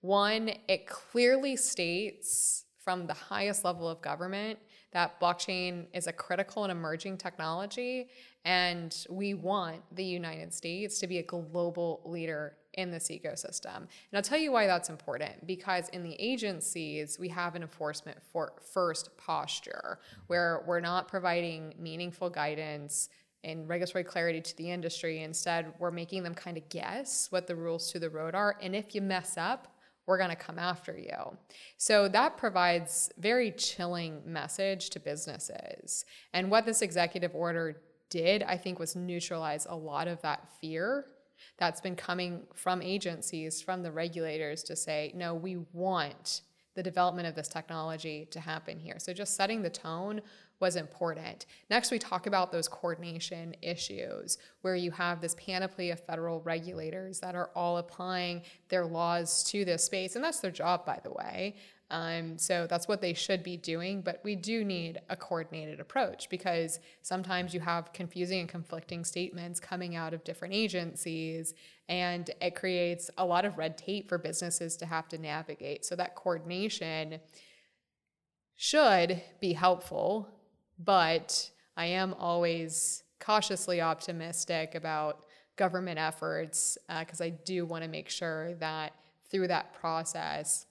One, 0.00 0.50
it 0.68 0.86
clearly 0.86 1.56
states 1.56 2.64
from 2.78 3.06
the 3.06 3.14
highest 3.14 3.64
level 3.64 3.88
of 3.88 4.02
government 4.02 4.58
that 4.92 5.18
blockchain 5.20 5.86
is 5.92 6.06
a 6.06 6.12
critical 6.12 6.62
and 6.62 6.70
emerging 6.70 7.16
technology, 7.16 8.08
and 8.44 8.94
we 9.10 9.34
want 9.34 9.82
the 9.90 10.04
United 10.04 10.54
States 10.54 11.00
to 11.00 11.06
be 11.06 11.18
a 11.18 11.22
global 11.22 12.02
leader 12.04 12.56
in 12.74 12.90
this 12.90 13.08
ecosystem. 13.08 13.76
And 13.76 13.88
I'll 14.14 14.22
tell 14.22 14.38
you 14.38 14.52
why 14.52 14.66
that's 14.66 14.90
important 14.90 15.46
because 15.46 15.88
in 15.90 16.02
the 16.02 16.14
agencies, 16.20 17.18
we 17.18 17.28
have 17.30 17.54
an 17.54 17.62
enforcement 17.62 18.18
for 18.32 18.52
first 18.72 19.16
posture 19.16 19.98
where 20.26 20.62
we're 20.66 20.80
not 20.80 21.08
providing 21.08 21.74
meaningful 21.78 22.30
guidance 22.30 23.08
and 23.44 23.68
regulatory 23.68 24.04
clarity 24.04 24.40
to 24.40 24.56
the 24.56 24.70
industry. 24.70 25.22
Instead, 25.22 25.72
we're 25.78 25.90
making 25.90 26.22
them 26.22 26.34
kind 26.34 26.56
of 26.56 26.68
guess 26.68 27.28
what 27.30 27.46
the 27.46 27.54
rules 27.54 27.92
to 27.92 27.98
the 27.98 28.10
road 28.10 28.34
are. 28.34 28.56
And 28.62 28.74
if 28.74 28.94
you 28.94 29.02
mess 29.02 29.36
up, 29.36 29.68
we're 30.06 30.18
going 30.18 30.30
to 30.30 30.36
come 30.36 30.58
after 30.58 30.96
you. 30.96 31.36
So 31.76 32.08
that 32.08 32.36
provides 32.36 33.10
very 33.18 33.50
chilling 33.52 34.20
message 34.26 34.90
to 34.90 35.00
businesses. 35.00 36.04
And 36.32 36.50
what 36.50 36.66
this 36.66 36.82
executive 36.82 37.34
order 37.34 37.80
did, 38.10 38.42
I 38.42 38.56
think, 38.56 38.78
was 38.78 38.96
neutralize 38.96 39.66
a 39.68 39.76
lot 39.76 40.08
of 40.08 40.20
that 40.22 40.48
fear 40.60 41.06
that's 41.58 41.80
been 41.80 41.96
coming 41.96 42.42
from 42.54 42.82
agencies, 42.82 43.62
from 43.62 43.82
the 43.82 43.92
regulators 43.92 44.62
to 44.64 44.76
say, 44.76 45.12
no, 45.14 45.34
we 45.34 45.56
want 45.72 46.42
the 46.74 46.82
development 46.82 47.28
of 47.28 47.34
this 47.34 47.48
technology 47.48 48.26
to 48.30 48.40
happen 48.40 48.78
here. 48.78 48.98
So 48.98 49.12
just 49.12 49.36
setting 49.36 49.62
the 49.62 49.70
tone 49.70 50.20
was 50.60 50.76
important. 50.76 51.46
Next, 51.70 51.90
we 51.90 51.98
talk 51.98 52.26
about 52.26 52.52
those 52.52 52.68
coordination 52.68 53.54
issues 53.60 54.38
where 54.62 54.76
you 54.76 54.90
have 54.92 55.20
this 55.20 55.36
panoply 55.38 55.90
of 55.90 56.00
federal 56.00 56.40
regulators 56.40 57.20
that 57.20 57.34
are 57.34 57.50
all 57.54 57.78
applying 57.78 58.42
their 58.68 58.86
laws 58.86 59.42
to 59.44 59.64
this 59.64 59.84
space. 59.84 60.14
And 60.14 60.24
that's 60.24 60.40
their 60.40 60.50
job, 60.50 60.86
by 60.86 61.00
the 61.02 61.12
way. 61.12 61.56
Um, 61.90 62.38
so 62.38 62.66
that's 62.66 62.88
what 62.88 63.00
they 63.00 63.12
should 63.12 63.42
be 63.42 63.56
doing. 63.56 64.00
But 64.00 64.20
we 64.24 64.36
do 64.36 64.64
need 64.64 65.00
a 65.10 65.16
coordinated 65.16 65.80
approach 65.80 66.28
because 66.30 66.80
sometimes 67.02 67.52
you 67.52 67.60
have 67.60 67.92
confusing 67.92 68.40
and 68.40 68.48
conflicting 68.48 69.04
statements 69.04 69.60
coming 69.60 69.94
out 69.94 70.14
of 70.14 70.24
different 70.24 70.54
agencies, 70.54 71.54
and 71.88 72.30
it 72.40 72.54
creates 72.54 73.10
a 73.18 73.24
lot 73.24 73.44
of 73.44 73.58
red 73.58 73.76
tape 73.76 74.08
for 74.08 74.18
businesses 74.18 74.76
to 74.78 74.86
have 74.86 75.08
to 75.08 75.18
navigate. 75.18 75.84
So 75.84 75.94
that 75.96 76.14
coordination 76.14 77.20
should 78.56 79.20
be 79.40 79.52
helpful 79.52 80.28
but 80.78 81.50
I 81.76 81.86
am 81.86 82.14
always 82.14 83.02
cautiously 83.20 83.80
optimistic 83.80 84.74
about 84.74 85.24
government 85.56 85.98
efforts 85.98 86.76
because 87.00 87.20
uh, 87.20 87.24
I 87.24 87.30
do 87.30 87.64
want 87.64 87.84
to 87.84 87.88
make 87.88 88.08
sure 88.08 88.54
that 88.54 88.92
through 89.30 89.48
that 89.48 89.72
process, 89.74 90.66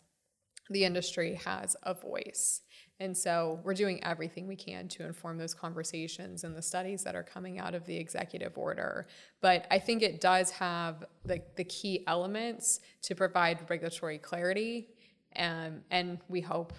the 0.69 0.83
industry 0.85 1.35
has 1.45 1.75
a 1.83 1.93
voice. 1.93 2.61
And 2.99 3.17
so 3.17 3.59
we're 3.63 3.73
doing 3.73 4.01
everything 4.03 4.47
we 4.47 4.55
can 4.55 4.87
to 4.89 5.05
inform 5.05 5.37
those 5.37 5.53
conversations 5.53 6.43
and 6.43 6.55
the 6.55 6.61
studies 6.61 7.03
that 7.03 7.15
are 7.15 7.23
coming 7.23 7.59
out 7.59 7.73
of 7.73 7.85
the 7.85 7.97
executive 7.97 8.57
order. 8.57 9.07
But 9.41 9.65
I 9.71 9.79
think 9.79 10.03
it 10.03 10.21
does 10.21 10.51
have 10.51 11.03
the, 11.25 11.41
the 11.57 11.65
key 11.65 12.03
elements 12.07 12.79
to 13.01 13.15
provide 13.15 13.69
regulatory 13.69 14.19
clarity. 14.19 14.89
Um, 15.35 15.81
and 15.89 16.19
we 16.29 16.39
hope 16.39 16.71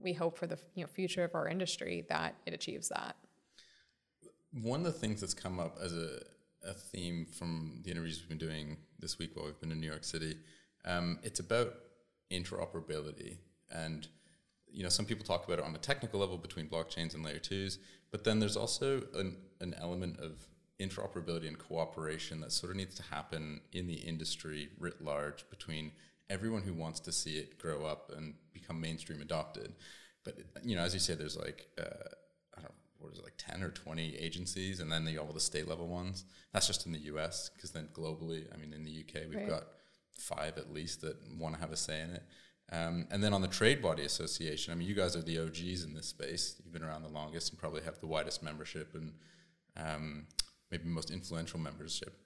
we 0.00 0.12
hope 0.12 0.38
for 0.38 0.46
the 0.46 0.58
you 0.74 0.82
know, 0.82 0.88
future 0.88 1.24
of 1.24 1.34
our 1.34 1.48
industry 1.48 2.04
that 2.08 2.34
it 2.46 2.54
achieves 2.54 2.88
that. 2.88 3.16
One 4.52 4.80
of 4.80 4.86
the 4.86 4.98
things 4.98 5.20
that's 5.20 5.34
come 5.34 5.60
up 5.60 5.76
as 5.82 5.92
a, 5.92 6.20
a 6.66 6.72
theme 6.72 7.26
from 7.26 7.80
the 7.84 7.90
interviews 7.90 8.20
we've 8.20 8.28
been 8.28 8.48
doing 8.48 8.76
this 8.98 9.18
week 9.18 9.36
while 9.36 9.46
we've 9.46 9.60
been 9.60 9.72
in 9.72 9.80
New 9.80 9.86
York 9.86 10.04
City, 10.04 10.36
um, 10.84 11.18
it's 11.22 11.40
about 11.40 11.74
interoperability. 12.30 13.36
And 13.70 14.08
you 14.72 14.82
know, 14.82 14.88
some 14.88 15.04
people 15.04 15.24
talk 15.24 15.46
about 15.46 15.58
it 15.58 15.64
on 15.64 15.74
a 15.74 15.78
technical 15.78 16.20
level 16.20 16.38
between 16.38 16.66
blockchains 16.66 17.14
and 17.14 17.24
layer 17.24 17.38
twos, 17.38 17.78
but 18.10 18.24
then 18.24 18.38
there's 18.38 18.56
also 18.56 19.02
an, 19.14 19.36
an 19.60 19.74
element 19.78 20.18
of 20.20 20.46
interoperability 20.80 21.46
and 21.46 21.58
cooperation 21.58 22.40
that 22.40 22.52
sort 22.52 22.70
of 22.70 22.76
needs 22.76 22.94
to 22.94 23.02
happen 23.02 23.60
in 23.72 23.86
the 23.86 23.94
industry 23.94 24.70
writ 24.78 25.02
large 25.02 25.48
between 25.50 25.92
everyone 26.30 26.62
who 26.62 26.72
wants 26.72 27.00
to 27.00 27.12
see 27.12 27.36
it 27.36 27.58
grow 27.58 27.84
up 27.84 28.10
and 28.16 28.34
become 28.54 28.80
mainstream 28.80 29.20
adopted. 29.20 29.74
But 30.24 30.38
you 30.62 30.76
know, 30.76 30.82
as 30.82 30.94
you 30.94 31.00
say, 31.00 31.14
there's 31.14 31.36
like 31.36 31.66
uh, 31.78 32.08
I 32.56 32.60
don't 32.60 32.64
know, 32.64 32.74
what 32.98 33.12
is 33.12 33.18
it 33.18 33.24
like 33.24 33.36
ten 33.36 33.62
or 33.62 33.70
twenty 33.70 34.16
agencies, 34.16 34.80
and 34.80 34.90
then 34.90 35.04
the, 35.04 35.18
all 35.18 35.32
the 35.32 35.40
state 35.40 35.68
level 35.68 35.88
ones. 35.88 36.24
That's 36.52 36.66
just 36.66 36.86
in 36.86 36.92
the 36.92 37.00
U.S. 37.00 37.50
Because 37.54 37.72
then 37.72 37.88
globally, 37.92 38.46
I 38.54 38.56
mean, 38.56 38.72
in 38.72 38.84
the 38.84 38.90
U.K. 38.90 39.26
we've 39.28 39.38
right. 39.38 39.48
got 39.48 39.64
five 40.16 40.56
at 40.56 40.72
least 40.72 41.00
that 41.00 41.16
want 41.38 41.54
to 41.54 41.60
have 41.60 41.72
a 41.72 41.76
say 41.76 42.00
in 42.00 42.10
it. 42.10 42.22
Um, 42.72 43.08
and 43.10 43.22
then 43.22 43.34
on 43.34 43.42
the 43.42 43.48
Trade 43.48 43.82
Body 43.82 44.04
Association, 44.04 44.72
I 44.72 44.76
mean, 44.76 44.86
you 44.86 44.94
guys 44.94 45.16
are 45.16 45.22
the 45.22 45.40
OGs 45.40 45.82
in 45.82 45.94
this 45.94 46.06
space. 46.06 46.60
You've 46.62 46.72
been 46.72 46.84
around 46.84 47.02
the 47.02 47.08
longest 47.08 47.50
and 47.50 47.58
probably 47.58 47.82
have 47.82 47.98
the 47.98 48.06
widest 48.06 48.44
membership 48.44 48.94
and 48.94 49.12
um, 49.76 50.26
maybe 50.70 50.84
most 50.84 51.10
influential 51.10 51.58
membership. 51.58 52.16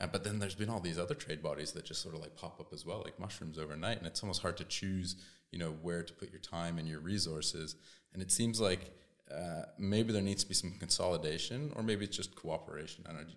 Uh, 0.00 0.06
but 0.06 0.24
then 0.24 0.38
there's 0.38 0.54
been 0.54 0.68
all 0.68 0.80
these 0.80 0.98
other 0.98 1.14
trade 1.14 1.42
bodies 1.42 1.72
that 1.72 1.84
just 1.84 2.02
sort 2.02 2.14
of 2.14 2.20
like 2.20 2.36
pop 2.36 2.60
up 2.60 2.72
as 2.72 2.84
well, 2.84 3.02
like 3.04 3.18
mushrooms 3.18 3.58
overnight, 3.58 3.98
and 3.98 4.06
it's 4.06 4.22
almost 4.22 4.42
hard 4.42 4.56
to 4.56 4.64
choose, 4.64 5.16
you 5.50 5.58
know, 5.58 5.76
where 5.82 6.02
to 6.02 6.12
put 6.12 6.30
your 6.30 6.40
time 6.40 6.78
and 6.78 6.86
your 6.86 7.00
resources. 7.00 7.76
And 8.12 8.22
it 8.22 8.30
seems 8.30 8.60
like 8.60 8.92
uh, 9.34 9.62
maybe 9.78 10.12
there 10.12 10.22
needs 10.22 10.42
to 10.42 10.48
be 10.48 10.54
some 10.54 10.74
consolidation, 10.78 11.72
or 11.76 11.82
maybe 11.82 12.04
it's 12.04 12.16
just 12.16 12.34
cooperation. 12.36 13.04
I 13.08 13.12
don't 13.12 13.22
know. 13.22 13.34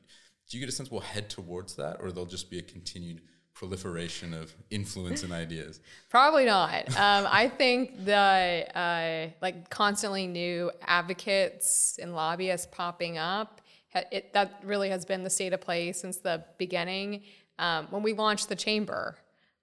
Do 0.50 0.58
you 0.58 0.60
get 0.60 0.70
a 0.70 0.76
sense 0.76 0.92
we'll 0.92 1.02
head 1.02 1.30
towards 1.30 1.76
that, 1.76 1.98
or 2.02 2.12
there'll 2.12 2.26
just 2.26 2.50
be 2.50 2.60
a 2.60 2.64
continued 2.64 3.22
proliferation 3.54 4.34
of 4.34 4.54
influence 4.70 5.24
and 5.24 5.32
ideas? 5.32 5.80
Probably 6.10 6.46
not. 6.46 6.90
Um, 6.90 7.28
I 7.30 7.52
think 7.56 8.06
the 8.06 8.66
uh, 8.76 9.30
like 9.42 9.70
constantly 9.70 10.28
new 10.28 10.72
advocates 10.82 12.00
and 12.02 12.14
lobbyists 12.16 12.68
popping 12.72 13.18
up. 13.18 13.62
It, 13.94 14.34
that 14.34 14.62
really 14.64 14.90
has 14.90 15.06
been 15.06 15.24
the 15.24 15.30
state 15.30 15.54
of 15.54 15.62
play 15.62 15.92
since 15.94 16.18
the 16.18 16.44
beginning. 16.58 17.24
Um, 17.58 17.88
when 17.90 18.04
we 18.04 18.14
launched 18.14 18.48
the 18.48 18.56
chamber, 18.56 19.18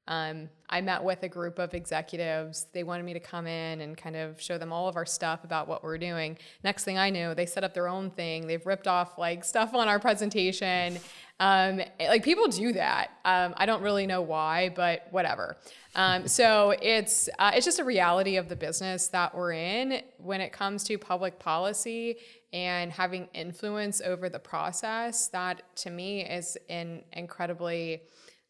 um, 0.08 0.48
I 0.68 0.80
met 0.80 1.02
with 1.02 1.22
a 1.22 1.28
group 1.28 1.58
of 1.58 1.74
executives. 1.74 2.66
They 2.72 2.84
wanted 2.84 3.04
me 3.04 3.12
to 3.12 3.20
come 3.20 3.46
in 3.46 3.80
and 3.80 3.96
kind 3.96 4.14
of 4.14 4.40
show 4.40 4.56
them 4.58 4.72
all 4.72 4.88
of 4.88 4.96
our 4.96 5.06
stuff 5.06 5.42
about 5.42 5.66
what 5.66 5.82
we're 5.82 5.98
doing. 5.98 6.38
Next 6.62 6.84
thing 6.84 6.98
I 6.98 7.10
knew, 7.10 7.34
they 7.34 7.46
set 7.46 7.64
up 7.64 7.74
their 7.74 7.88
own 7.88 8.10
thing. 8.10 8.46
They've 8.46 8.64
ripped 8.64 8.86
off 8.86 9.18
like 9.18 9.44
stuff 9.44 9.74
on 9.74 9.88
our 9.88 9.98
presentation. 9.98 10.98
Um, 11.38 11.82
like 12.00 12.24
people 12.24 12.48
do 12.48 12.72
that. 12.72 13.10
Um, 13.24 13.54
I 13.56 13.66
don't 13.66 13.82
really 13.82 14.06
know 14.06 14.22
why, 14.22 14.70
but 14.70 15.06
whatever. 15.10 15.56
Um, 15.94 16.26
so 16.28 16.74
it's 16.80 17.28
uh, 17.38 17.52
it's 17.54 17.66
just 17.66 17.78
a 17.78 17.84
reality 17.84 18.36
of 18.36 18.48
the 18.48 18.56
business 18.56 19.08
that 19.08 19.34
we're 19.34 19.52
in 19.52 20.02
when 20.18 20.40
it 20.40 20.52
comes 20.52 20.84
to 20.84 20.96
public 20.98 21.38
policy 21.38 22.16
and 22.52 22.90
having 22.90 23.28
influence 23.34 24.00
over 24.00 24.28
the 24.28 24.38
process. 24.38 25.28
That 25.28 25.62
to 25.76 25.90
me 25.90 26.24
is 26.24 26.56
an 26.70 27.02
incredibly 27.12 28.02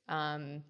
um, 0.09 0.63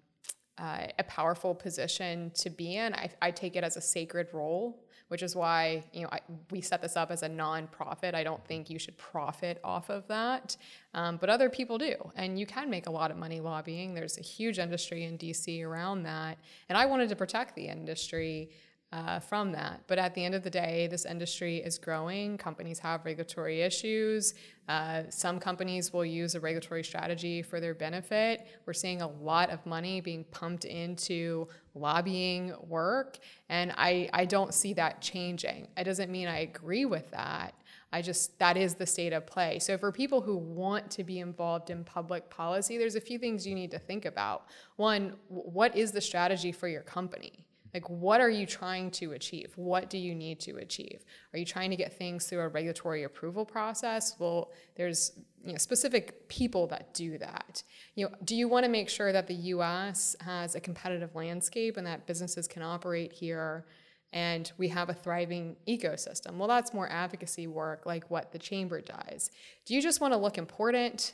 uh, 0.57 0.87
a 0.97 1.03
powerful 1.03 1.53
position 1.53 2.31
to 2.35 2.49
be 2.49 2.77
in. 2.77 2.95
I, 2.95 3.09
I 3.21 3.31
take 3.31 3.55
it 3.55 3.63
as 3.63 3.77
a 3.77 3.81
sacred 3.81 4.27
role 4.33 4.86
which 5.07 5.23
is 5.23 5.35
why 5.35 5.83
you 5.93 6.01
know 6.01 6.09
I, 6.11 6.19
we 6.51 6.61
set 6.61 6.81
this 6.81 6.95
up 6.95 7.11
as 7.11 7.23
a 7.23 7.29
nonprofit. 7.29 8.13
I 8.13 8.23
don't 8.23 8.43
think 8.45 8.69
you 8.69 8.79
should 8.79 8.97
profit 8.97 9.59
off 9.63 9.89
of 9.89 10.07
that, 10.07 10.57
um, 10.93 11.17
but 11.17 11.29
other 11.29 11.49
people 11.49 11.77
do, 11.77 11.95
and 12.15 12.39
you 12.39 12.45
can 12.45 12.69
make 12.69 12.87
a 12.87 12.91
lot 12.91 13.11
of 13.11 13.17
money 13.17 13.39
lobbying. 13.39 13.93
There's 13.93 14.17
a 14.17 14.23
huge 14.23 14.59
industry 14.59 15.03
in 15.05 15.17
DC 15.17 15.63
around 15.65 16.03
that, 16.03 16.37
and 16.69 16.77
I 16.77 16.85
wanted 16.85 17.09
to 17.09 17.15
protect 17.15 17.55
the 17.55 17.67
industry 17.67 18.49
uh, 18.93 19.19
from 19.19 19.51
that. 19.51 19.81
But 19.87 19.99
at 19.99 20.13
the 20.15 20.23
end 20.23 20.33
of 20.33 20.43
the 20.43 20.49
day, 20.49 20.87
this 20.89 21.05
industry 21.05 21.57
is 21.57 21.77
growing. 21.77 22.37
Companies 22.37 22.79
have 22.79 23.03
regulatory 23.03 23.61
issues. 23.61 24.33
Uh, 24.69 25.03
some 25.09 25.39
companies 25.39 25.91
will 25.91 26.05
use 26.05 26.35
a 26.35 26.39
regulatory 26.39 26.83
strategy 26.83 27.41
for 27.41 27.59
their 27.59 27.73
benefit. 27.73 28.47
We're 28.65 28.73
seeing 28.73 29.01
a 29.01 29.07
lot 29.07 29.49
of 29.49 29.65
money 29.65 29.99
being 29.99 30.23
pumped 30.25 30.65
into 30.65 31.47
lobbying 31.75 32.53
work, 32.67 33.17
and 33.49 33.73
I, 33.77 34.09
I 34.13 34.25
don't 34.25 34.53
see 34.53 34.73
that 34.73 35.01
changing. 35.01 35.67
It 35.77 35.83
doesn't 35.83 36.11
mean 36.11 36.27
I 36.27 36.39
agree 36.39 36.85
with 36.85 37.11
that. 37.11 37.53
I 37.91 38.01
just, 38.01 38.37
that 38.39 38.57
is 38.57 38.75
the 38.75 38.85
state 38.85 39.13
of 39.13 39.25
play. 39.25 39.59
So, 39.59 39.77
for 39.77 39.93
people 39.93 40.19
who 40.19 40.35
want 40.35 40.91
to 40.91 41.03
be 41.05 41.19
involved 41.19 41.69
in 41.69 41.85
public 41.85 42.29
policy, 42.29 42.77
there's 42.77 42.95
a 42.95 43.01
few 43.01 43.17
things 43.17 43.47
you 43.47 43.55
need 43.55 43.71
to 43.71 43.79
think 43.79 44.03
about. 44.03 44.47
One, 44.75 45.15
what 45.29 45.75
is 45.75 45.93
the 45.93 46.01
strategy 46.01 46.51
for 46.51 46.67
your 46.67 46.81
company? 46.81 47.46
Like, 47.73 47.89
what 47.89 48.21
are 48.21 48.29
you 48.29 48.45
trying 48.45 48.91
to 48.91 49.13
achieve? 49.13 49.53
What 49.55 49.89
do 49.89 49.97
you 49.97 50.15
need 50.15 50.39
to 50.41 50.57
achieve? 50.57 51.03
Are 51.33 51.39
you 51.39 51.45
trying 51.45 51.69
to 51.69 51.75
get 51.75 51.93
things 51.93 52.27
through 52.27 52.39
a 52.39 52.47
regulatory 52.47 53.03
approval 53.03 53.45
process? 53.45 54.15
Well, 54.19 54.51
there's 54.75 55.13
you 55.45 55.53
know, 55.53 55.57
specific 55.57 56.27
people 56.29 56.67
that 56.67 56.93
do 56.93 57.17
that. 57.17 57.63
You 57.95 58.05
know, 58.05 58.15
do 58.23 58.35
you 58.35 58.47
want 58.47 58.63
to 58.65 58.69
make 58.69 58.89
sure 58.89 59.11
that 59.11 59.27
the 59.27 59.35
U.S. 59.35 60.15
has 60.21 60.55
a 60.55 60.59
competitive 60.59 61.15
landscape 61.15 61.77
and 61.77 61.85
that 61.87 62.07
businesses 62.07 62.47
can 62.47 62.61
operate 62.61 63.13
here? 63.13 63.65
and 64.13 64.51
we 64.57 64.69
have 64.69 64.89
a 64.89 64.93
thriving 64.93 65.55
ecosystem. 65.67 66.37
Well, 66.37 66.47
that's 66.47 66.73
more 66.73 66.89
advocacy 66.89 67.47
work 67.47 67.85
like 67.85 68.09
what 68.09 68.31
the 68.31 68.39
chamber 68.39 68.81
does. 68.81 69.31
Do 69.65 69.75
you 69.75 69.81
just 69.81 69.99
want 69.99 70.13
to 70.13 70.17
look 70.17 70.37
important? 70.37 71.13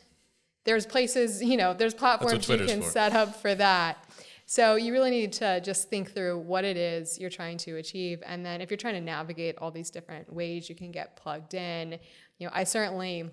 There's 0.64 0.86
places, 0.86 1.44
you 1.44 1.58
know, 1.58 1.74
there's 1.74 1.94
platforms 1.94 2.48
you 2.48 2.58
can 2.58 2.82
for. 2.82 2.90
set 2.90 3.14
up 3.14 3.36
for 3.42 3.54
that. 3.56 3.98
So 4.46 4.76
you 4.76 4.92
really 4.92 5.10
need 5.10 5.34
to 5.34 5.62
just 5.62 5.90
think 5.90 6.14
through 6.14 6.40
what 6.40 6.66
it 6.66 6.78
is 6.78 7.18
you're 7.20 7.30
trying 7.30 7.58
to 7.60 7.78
achieve. 7.78 8.22
And 8.26 8.46
then 8.46 8.62
if 8.62 8.70
you're 8.70 8.78
trying 8.78 8.96
to 8.96 9.02
navigate 9.02 9.58
all 9.58 9.72
these 9.72 9.90
different 9.90 10.32
ways 10.32 10.70
you 10.70 10.76
can 10.76 10.92
get 10.92 11.16
plugged 11.16 11.54
in, 11.54 12.00
you 12.40 12.48
know, 12.48 12.52
I 12.54 12.66
certainly 12.66 13.30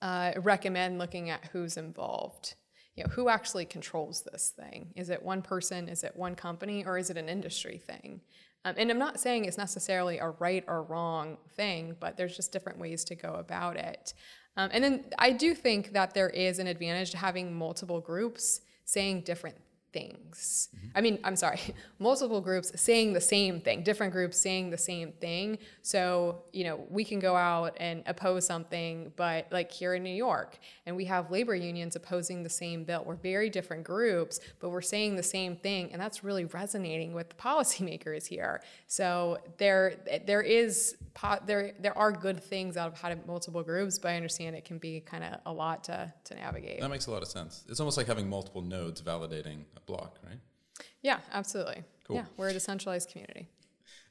uh, 0.00 0.32
recommend 0.36 0.98
looking 0.98 1.30
at 1.30 1.46
who's 1.46 1.76
involved. 1.76 2.54
You 2.96 3.04
know, 3.04 3.10
who 3.10 3.28
actually 3.28 3.64
controls 3.64 4.22
this 4.22 4.52
thing? 4.56 4.92
Is 4.94 5.10
it 5.10 5.22
one 5.22 5.42
person? 5.42 5.88
Is 5.88 6.04
it 6.04 6.12
one 6.14 6.36
company? 6.36 6.84
Or 6.84 6.96
is 6.96 7.10
it 7.10 7.16
an 7.16 7.28
industry 7.28 7.78
thing? 7.78 8.20
Um, 8.64 8.74
and 8.78 8.90
I'm 8.90 8.98
not 8.98 9.20
saying 9.20 9.44
it's 9.44 9.58
necessarily 9.58 10.18
a 10.18 10.30
right 10.30 10.64
or 10.66 10.84
wrong 10.84 11.36
thing, 11.54 11.96
but 12.00 12.16
there's 12.16 12.36
just 12.36 12.52
different 12.52 12.78
ways 12.78 13.04
to 13.04 13.14
go 13.14 13.34
about 13.34 13.76
it. 13.76 14.14
Um, 14.56 14.70
and 14.72 14.82
then 14.82 15.04
I 15.18 15.32
do 15.32 15.54
think 15.54 15.92
that 15.92 16.14
there 16.14 16.30
is 16.30 16.58
an 16.58 16.66
advantage 16.66 17.10
to 17.10 17.18
having 17.18 17.52
multiple 17.52 18.00
groups 18.00 18.60
saying 18.84 19.22
different 19.22 19.56
things. 19.94 20.68
Mm-hmm. 20.76 20.88
I 20.96 21.00
mean, 21.00 21.18
I'm 21.24 21.36
sorry, 21.36 21.60
multiple 21.98 22.40
groups 22.40 22.72
saying 22.74 23.12
the 23.14 23.20
same 23.20 23.60
thing, 23.60 23.82
different 23.82 24.12
groups 24.12 24.36
saying 24.36 24.70
the 24.70 24.76
same 24.76 25.12
thing. 25.12 25.58
So, 25.82 26.42
you 26.52 26.64
know, 26.64 26.84
we 26.90 27.04
can 27.04 27.20
go 27.20 27.36
out 27.36 27.76
and 27.78 28.02
oppose 28.06 28.44
something, 28.44 29.12
but 29.16 29.46
like 29.52 29.70
here 29.70 29.94
in 29.94 30.02
New 30.02 30.14
York, 30.14 30.58
and 30.84 30.96
we 30.96 31.04
have 31.06 31.30
labor 31.30 31.54
unions 31.54 31.96
opposing 31.96 32.42
the 32.42 32.50
same 32.50 32.84
bill. 32.84 33.04
We're 33.06 33.14
very 33.14 33.48
different 33.48 33.84
groups, 33.84 34.40
but 34.60 34.70
we're 34.70 34.82
saying 34.82 35.14
the 35.14 35.22
same 35.22 35.56
thing, 35.56 35.92
and 35.92 36.02
that's 36.02 36.24
really 36.24 36.44
resonating 36.46 37.14
with 37.14 37.28
the 37.30 37.36
policymakers 37.48 38.26
here. 38.26 38.60
So 38.88 39.38
there, 39.58 39.94
there 40.26 40.42
is, 40.42 40.96
there, 41.46 41.72
there 41.78 41.96
are 41.96 42.10
good 42.10 42.42
things 42.42 42.76
out 42.76 42.88
of 42.92 43.00
having 43.00 43.22
multiple 43.26 43.62
groups, 43.62 43.98
but 43.98 44.10
I 44.10 44.16
understand 44.16 44.56
it 44.56 44.64
can 44.64 44.78
be 44.78 45.00
kind 45.00 45.22
of 45.22 45.40
a 45.46 45.52
lot 45.52 45.84
to, 45.84 46.12
to 46.24 46.34
navigate. 46.34 46.80
That 46.80 46.90
makes 46.90 47.06
a 47.06 47.12
lot 47.12 47.22
of 47.22 47.28
sense. 47.28 47.64
It's 47.68 47.78
almost 47.78 47.96
like 47.96 48.08
having 48.08 48.28
multiple 48.28 48.60
nodes 48.60 49.00
validating 49.00 49.64
block, 49.86 50.18
right? 50.24 50.38
Yeah, 51.02 51.20
absolutely. 51.32 51.82
Cool. 52.06 52.16
Yeah, 52.16 52.24
we're 52.36 52.48
a 52.48 52.52
decentralized 52.52 53.10
community. 53.10 53.48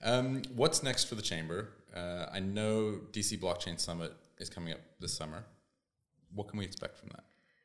Um, 0.04 0.42
what's 0.56 0.84
next 0.84 1.06
for 1.06 1.16
the 1.16 1.22
chamber? 1.22 1.70
Uh, 1.96 2.26
I 2.32 2.40
know 2.40 3.00
DC 3.12 3.40
Blockchain 3.40 3.80
Summit 3.80 4.14
is 4.40 4.50
coming 4.50 4.74
up 4.74 4.80
this 5.00 5.14
summer. 5.14 5.46
What 6.34 6.48
can 6.48 6.60
we 6.60 6.66
expect 6.66 6.98
from 6.98 7.10
that? 7.10 7.24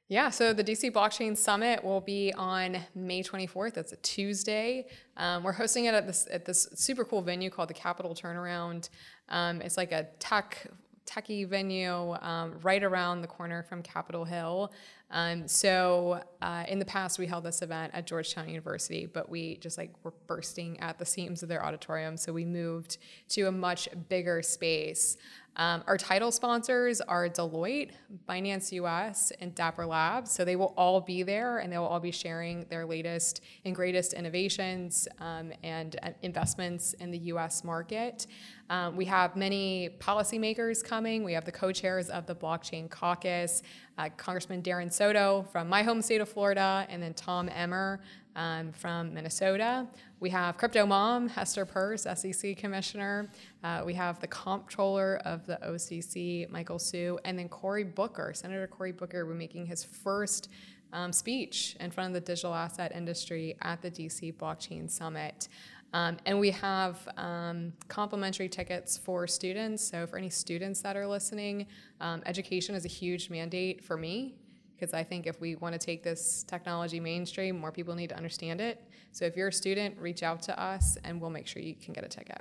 Yeah, 0.09 0.31
so 0.31 0.55
the 0.55 0.65
DC 0.65 0.91
Blockchain 0.91 1.37
Summit 1.37 1.85
will 1.85 2.01
be 2.01 2.33
on 2.33 2.79
May 2.95 3.23
24th. 3.23 3.75
That's 3.75 3.93
a 3.93 3.97
Tuesday. 3.97 4.87
Um, 5.19 5.43
we're 5.43 5.53
hosting 5.53 5.85
it 5.85 5.93
at 5.93 6.07
this 6.07 6.27
at 6.31 6.47
this 6.47 6.67
super 6.75 7.05
cool 7.05 7.21
venue 7.21 7.51
called 7.51 7.69
the 7.69 7.75
Capital 7.75 8.15
Turnaround. 8.15 8.89
Um, 9.29 9.61
it's 9.61 9.77
like 9.77 9.93
a 9.93 10.09
tech 10.19 10.67
techie 11.09 11.49
venue 11.49 12.15
um, 12.21 12.59
right 12.63 12.83
around 12.83 13.23
the 13.23 13.29
corner 13.29 13.63
from 13.63 13.83
Capitol 13.83 14.25
Hill. 14.25 14.73
Um, 15.11 15.49
so 15.49 16.23
uh, 16.43 16.65
in 16.69 16.79
the 16.79 16.85
past, 16.85 17.19
we 17.19 17.27
held 17.27 17.45
this 17.45 17.63
event 17.63 17.93
at 17.95 18.07
Georgetown 18.07 18.49
University, 18.49 19.07
but 19.07 19.29
we 19.31 19.57
just 19.57 19.79
like 19.79 19.93
were 20.03 20.13
bursting 20.27 20.79
at 20.81 20.99
the 20.99 21.07
seams 21.07 21.43
of 21.43 21.49
their 21.49 21.65
auditorium. 21.65 22.17
So 22.17 22.33
we 22.33 22.45
moved 22.45 22.99
to 23.31 23.43
a 23.45 23.53
much 23.53 23.89
bigger 24.09 24.43
space. 24.43 25.17
Um, 25.59 25.83
our 25.89 25.99
title 25.99 26.31
sponsors 26.31 27.01
are 27.01 27.29
Deloitte, 27.29 27.91
Binance 28.29 28.71
US, 28.71 29.33
and 29.41 29.53
Dapper 29.57 29.85
Labs. 29.85 30.31
So 30.31 30.45
they 30.45 30.55
will 30.55 30.73
all 30.77 31.01
be 31.01 31.25
there 31.25 31.59
and 31.59 31.73
they 31.73 31.79
will 31.79 31.89
all 31.89 31.99
be 31.99 32.13
sharing 32.13 32.65
their 32.71 32.87
latest 32.87 33.41
and 33.65 33.75
greatest 33.75 34.13
innovations 34.13 35.09
um, 35.19 35.53
and 35.65 35.97
uh, 36.05 36.11
investments 36.23 36.93
in 36.95 37.11
the 37.11 37.19
US 37.19 37.65
market. 37.65 38.29
Um, 38.71 38.97
we 38.97 39.05
have 39.07 39.35
many 39.35 39.89
policymakers 39.99 40.85
coming. 40.85 41.25
We 41.25 41.33
have 41.33 41.45
the 41.45 41.53
co-chairs 41.53 42.09
of 42.09 42.27
the 42.27 42.37
Blockchain 42.37 42.89
Caucus, 42.89 43.63
uh, 43.97 44.11
Congressman 44.17 44.63
Darren 44.63 44.93
Soto 44.93 45.45
from 45.51 45.69
my 45.69 45.83
home 45.83 46.03
state 46.03 46.21
of 46.21 46.29
Florida, 46.29 46.87
and 46.89 47.03
then 47.03 47.15
Tom 47.15 47.49
Emmer 47.49 48.01
um, 48.39 48.73
from 48.73 49.13
Minnesota. 49.13 49.87
We 50.21 50.31
have 50.31 50.57
Crypto 50.57 50.87
Mom, 50.87 51.29
Hester 51.29 51.67
Peirce, 51.67 52.07
SEC 52.15 52.57
Commissioner. 52.57 53.29
Uh, 53.63 53.83
we 53.85 53.93
have 53.95 54.21
the 54.21 54.29
Comptroller 54.29 55.21
of 55.25 55.45
the 55.45 55.59
OCC, 55.67 56.49
Michael 56.49 56.79
Hsu, 56.79 57.19
and 57.25 57.39
then 57.39 57.49
Cory 57.49 57.85
Booker, 57.85 58.33
Senator 58.33 58.67
Cory 58.69 58.93
Booker, 58.93 59.27
will 59.27 59.35
be 59.35 59.39
making 59.39 59.67
his 59.67 59.85
first 59.85 60.49
um, 60.93 61.13
speech 61.13 61.77
in 61.81 61.91
front 61.91 62.09
of 62.09 62.15
the 62.15 62.21
digital 62.21 62.55
asset 62.55 62.93
industry 62.95 63.57
at 63.61 63.83
the 63.83 63.91
DC 63.91 64.35
Blockchain 64.37 64.89
Summit. 64.89 65.49
Um, 65.93 66.19
and 66.25 66.39
we 66.39 66.51
have 66.53 67.09
um, 67.17 67.73
complimentary 67.89 68.49
tickets 68.49 68.97
for 68.97 69.27
students. 69.27 69.83
So, 69.83 70.07
for 70.07 70.17
any 70.19 70.31
students 70.31 70.81
that 70.83 70.97
are 70.97 71.07
listening, 71.07 71.67
um, 72.01 72.23
education 72.27 72.75
is 72.75 72.85
a 72.85 72.89
huge 72.89 73.31
mandate 73.31 73.83
for 73.83 73.97
me 73.97 74.35
because 74.79 74.95
I 74.95 75.03
think 75.03 75.27
if 75.27 75.41
we 75.41 75.57
want 75.57 75.73
to 75.73 75.79
take 75.79 76.03
this 76.03 76.45
technology 76.45 77.01
mainstream, 77.01 77.59
more 77.59 77.73
people 77.73 77.95
need 77.95 78.09
to 78.09 78.17
understand 78.17 78.61
it. 78.61 78.83
So 79.13 79.25
if 79.25 79.37
you're 79.37 79.49
a 79.49 79.53
student, 79.53 79.99
reach 79.99 80.23
out 80.23 80.43
to 80.43 80.61
us 80.61 80.97
and 81.05 81.21
we'll 81.21 81.31
make 81.31 81.47
sure 81.47 81.61
you 81.63 81.75
can 81.75 81.93
get 81.93 82.05
a 82.05 82.09
ticket. 82.09 82.41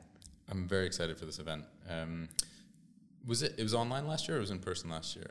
I'm 0.49 0.67
very 0.67 0.85
excited 0.85 1.17
for 1.17 1.25
this 1.25 1.39
event. 1.39 1.65
Um, 1.89 2.29
was 3.25 3.41
it? 3.41 3.55
It 3.57 3.63
was 3.63 3.73
online 3.73 4.07
last 4.07 4.27
year, 4.27 4.37
or 4.37 4.39
was 4.39 4.51
it 4.51 4.53
in 4.53 4.59
person 4.59 4.89
last 4.89 5.15
year? 5.15 5.25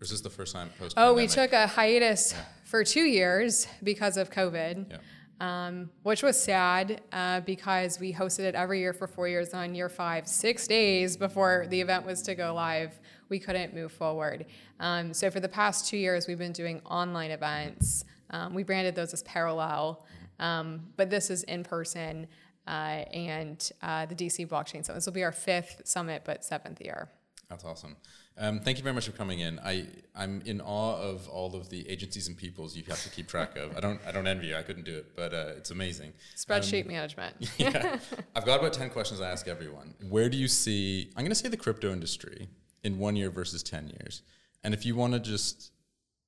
Or 0.00 0.04
is 0.04 0.10
this 0.10 0.20
the 0.20 0.30
first 0.30 0.54
time 0.54 0.70
post? 0.78 0.94
Oh, 0.96 1.14
we 1.14 1.26
took 1.26 1.52
a 1.52 1.66
hiatus 1.66 2.32
yeah. 2.32 2.44
for 2.64 2.84
two 2.84 3.04
years 3.04 3.66
because 3.82 4.16
of 4.16 4.30
COVID. 4.30 4.90
Yeah. 4.90 4.96
Um, 5.38 5.90
which 6.02 6.22
was 6.22 6.40
sad 6.40 7.02
uh, 7.12 7.40
because 7.40 8.00
we 8.00 8.10
hosted 8.10 8.44
it 8.44 8.54
every 8.54 8.80
year 8.80 8.94
for 8.94 9.06
four 9.06 9.28
years. 9.28 9.52
on 9.52 9.74
year 9.74 9.90
five, 9.90 10.26
six 10.26 10.66
days 10.66 11.16
before 11.16 11.66
the 11.68 11.78
event 11.78 12.06
was 12.06 12.22
to 12.22 12.34
go 12.34 12.54
live, 12.54 12.98
we 13.28 13.38
couldn't 13.38 13.74
move 13.74 13.92
forward. 13.92 14.46
Um, 14.80 15.12
so 15.14 15.30
for 15.30 15.40
the 15.40 15.48
past 15.48 15.88
two 15.88 15.96
years, 15.96 16.26
we've 16.26 16.38
been 16.38 16.52
doing 16.52 16.80
online 16.84 17.30
events. 17.30 18.04
Um, 18.30 18.54
we 18.54 18.62
branded 18.62 18.94
those 18.94 19.12
as 19.12 19.22
parallel, 19.22 20.04
um, 20.38 20.80
but 20.96 21.10
this 21.10 21.30
is 21.30 21.42
in 21.44 21.64
person. 21.64 22.26
Uh, 22.66 23.04
and 23.12 23.70
uh, 23.80 24.06
the 24.06 24.14
DC 24.16 24.48
Blockchain 24.48 24.84
Summit. 24.84 24.96
This 24.96 25.06
will 25.06 25.12
be 25.12 25.22
our 25.22 25.30
fifth 25.30 25.82
summit, 25.84 26.22
but 26.24 26.44
seventh 26.44 26.80
year. 26.80 27.08
That's 27.48 27.64
awesome. 27.64 27.96
Um, 28.38 28.60
thank 28.60 28.76
you 28.76 28.82
very 28.82 28.94
much 28.94 29.06
for 29.06 29.12
coming 29.12 29.40
in. 29.40 29.58
I 29.60 29.86
I'm 30.14 30.42
in 30.44 30.60
awe 30.60 31.00
of 31.00 31.26
all 31.28 31.54
of 31.54 31.70
the 31.70 31.88
agencies 31.88 32.28
and 32.28 32.36
peoples 32.36 32.76
you 32.76 32.82
have 32.88 33.02
to 33.04 33.08
keep 33.08 33.28
track 33.28 33.56
of. 33.56 33.74
I 33.76 33.80
don't 33.80 34.00
I 34.06 34.12
don't 34.12 34.26
envy 34.26 34.48
you. 34.48 34.56
I 34.56 34.62
couldn't 34.62 34.84
do 34.84 34.96
it, 34.96 35.16
but 35.16 35.32
uh, 35.32 35.52
it's 35.56 35.70
amazing. 35.70 36.12
Spreadsheet 36.36 36.82
um, 36.82 36.88
management. 36.88 37.36
yeah, 37.58 37.98
I've 38.34 38.44
got 38.44 38.58
about 38.58 38.74
ten 38.74 38.90
questions 38.90 39.20
I 39.20 39.30
ask 39.30 39.48
everyone. 39.48 39.94
Where 40.08 40.28
do 40.28 40.36
you 40.36 40.48
see? 40.48 41.10
I'm 41.16 41.22
going 41.22 41.30
to 41.30 41.36
say 41.36 41.48
the 41.48 41.56
crypto 41.56 41.92
industry 41.92 42.48
in 42.84 42.98
one 42.98 43.16
year 43.16 43.30
versus 43.30 43.62
10 43.62 43.88
years. 43.88 44.22
And 44.64 44.74
if 44.74 44.84
you 44.84 44.96
want 44.96 45.12
to 45.12 45.20
just 45.20 45.72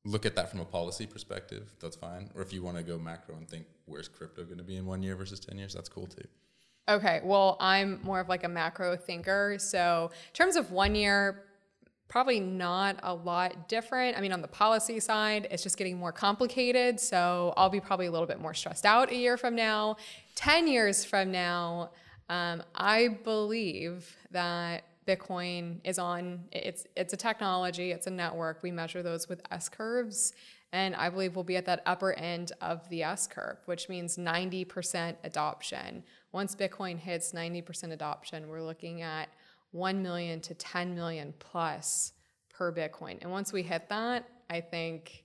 look 0.05 0.25
at 0.25 0.35
that 0.37 0.51
from 0.51 0.61
a 0.61 0.65
policy 0.65 1.07
perspective, 1.07 1.73
that's 1.81 1.97
fine. 1.97 2.31
Or 2.35 2.43
if 2.43 2.53
you 2.53 2.63
want 2.63 2.77
to 2.77 2.83
go 2.83 2.99
macro 2.99 3.37
and 3.37 3.49
think, 3.49 3.67
where's 3.87 4.09
crypto 4.09 4.45
going 4.45 4.59
to 4.59 4.65
be 4.65 4.77
in 4.77 4.87
one 4.87 5.03
year 5.03 5.17
versus 5.17 5.41
10 5.41 5.59
years, 5.59 5.75
that's 5.75 5.89
cool 5.89 6.07
too. 6.07 6.27
Okay, 6.89 7.21
well, 7.23 7.59
I'm 7.61 8.01
more 8.03 8.19
of 8.19 8.31
like 8.31 8.45
a 8.45 8.49
macro 8.49 8.97
thinker. 8.97 9.57
So, 9.59 10.11
in 10.29 10.33
terms 10.33 10.57
of 10.57 10.71
one 10.71 10.95
year, 10.95 11.45
probably 12.09 12.41
not 12.41 12.99
a 13.03 13.13
lot 13.13 13.69
different. 13.69 14.17
I 14.17 14.23
mean, 14.23 14.33
on 14.33 14.41
the 14.41 14.49
policy 14.49 14.99
side, 14.99 15.49
it's 15.51 15.63
just 15.63 15.77
getting 15.77 15.99
more 15.99 16.13
complicated. 16.13 16.99
So, 16.99 17.53
I'll 17.59 17.69
be 17.69 17.81
probably 17.81 18.07
a 18.07 18.11
little 18.11 18.27
bit 18.27 18.41
more 18.41 18.55
stressed 18.55 18.87
out 18.87 19.11
a 19.11 19.15
year 19.15 19.37
from 19.37 19.55
now. 19.55 19.97
10 20.37 20.67
years 20.67 21.05
from 21.05 21.31
now, 21.31 21.91
um, 22.31 22.63
I 22.75 23.09
believe 23.09 24.17
that 24.31 24.85
Bitcoin 25.09 25.81
is 25.85 25.99
on. 25.99 26.45
It's 26.53 26.87
it's 26.95 27.15
a 27.15 27.17
technology. 27.17 27.93
It's 27.93 28.07
a 28.07 28.11
network. 28.11 28.63
We 28.63 28.71
measure 28.71 29.03
those 29.03 29.27
with 29.27 29.41
S 29.51 29.71
curves, 29.71 30.35
and 30.73 30.95
I 30.95 31.09
believe 31.09 31.35
we'll 31.35 31.45
be 31.45 31.57
at 31.57 31.65
that 31.65 31.83
upper 31.87 32.13
end 32.13 32.53
of 32.61 32.87
the 32.91 33.03
S 33.03 33.27
curve, 33.27 33.57
which 33.65 33.89
means 33.89 34.19
90% 34.19 35.17
adoption. 35.25 36.05
Once 36.33 36.55
Bitcoin 36.55 36.99
hits 36.99 37.33
90% 37.33 37.93
adoption, 37.93 38.49
we're 38.49 38.63
looking 38.63 39.01
at 39.01 39.31
1 39.71 40.03
million 40.03 40.41
to 40.43 40.55
10 40.55 40.95
million 40.95 41.33
plus 41.39 42.13
per 42.51 42.71
Bitcoin. 42.71 43.17
And 43.23 43.31
once 43.31 43.51
we 43.51 43.63
hit 43.63 43.89
that, 43.89 44.29
I 44.51 44.61
think 44.61 45.25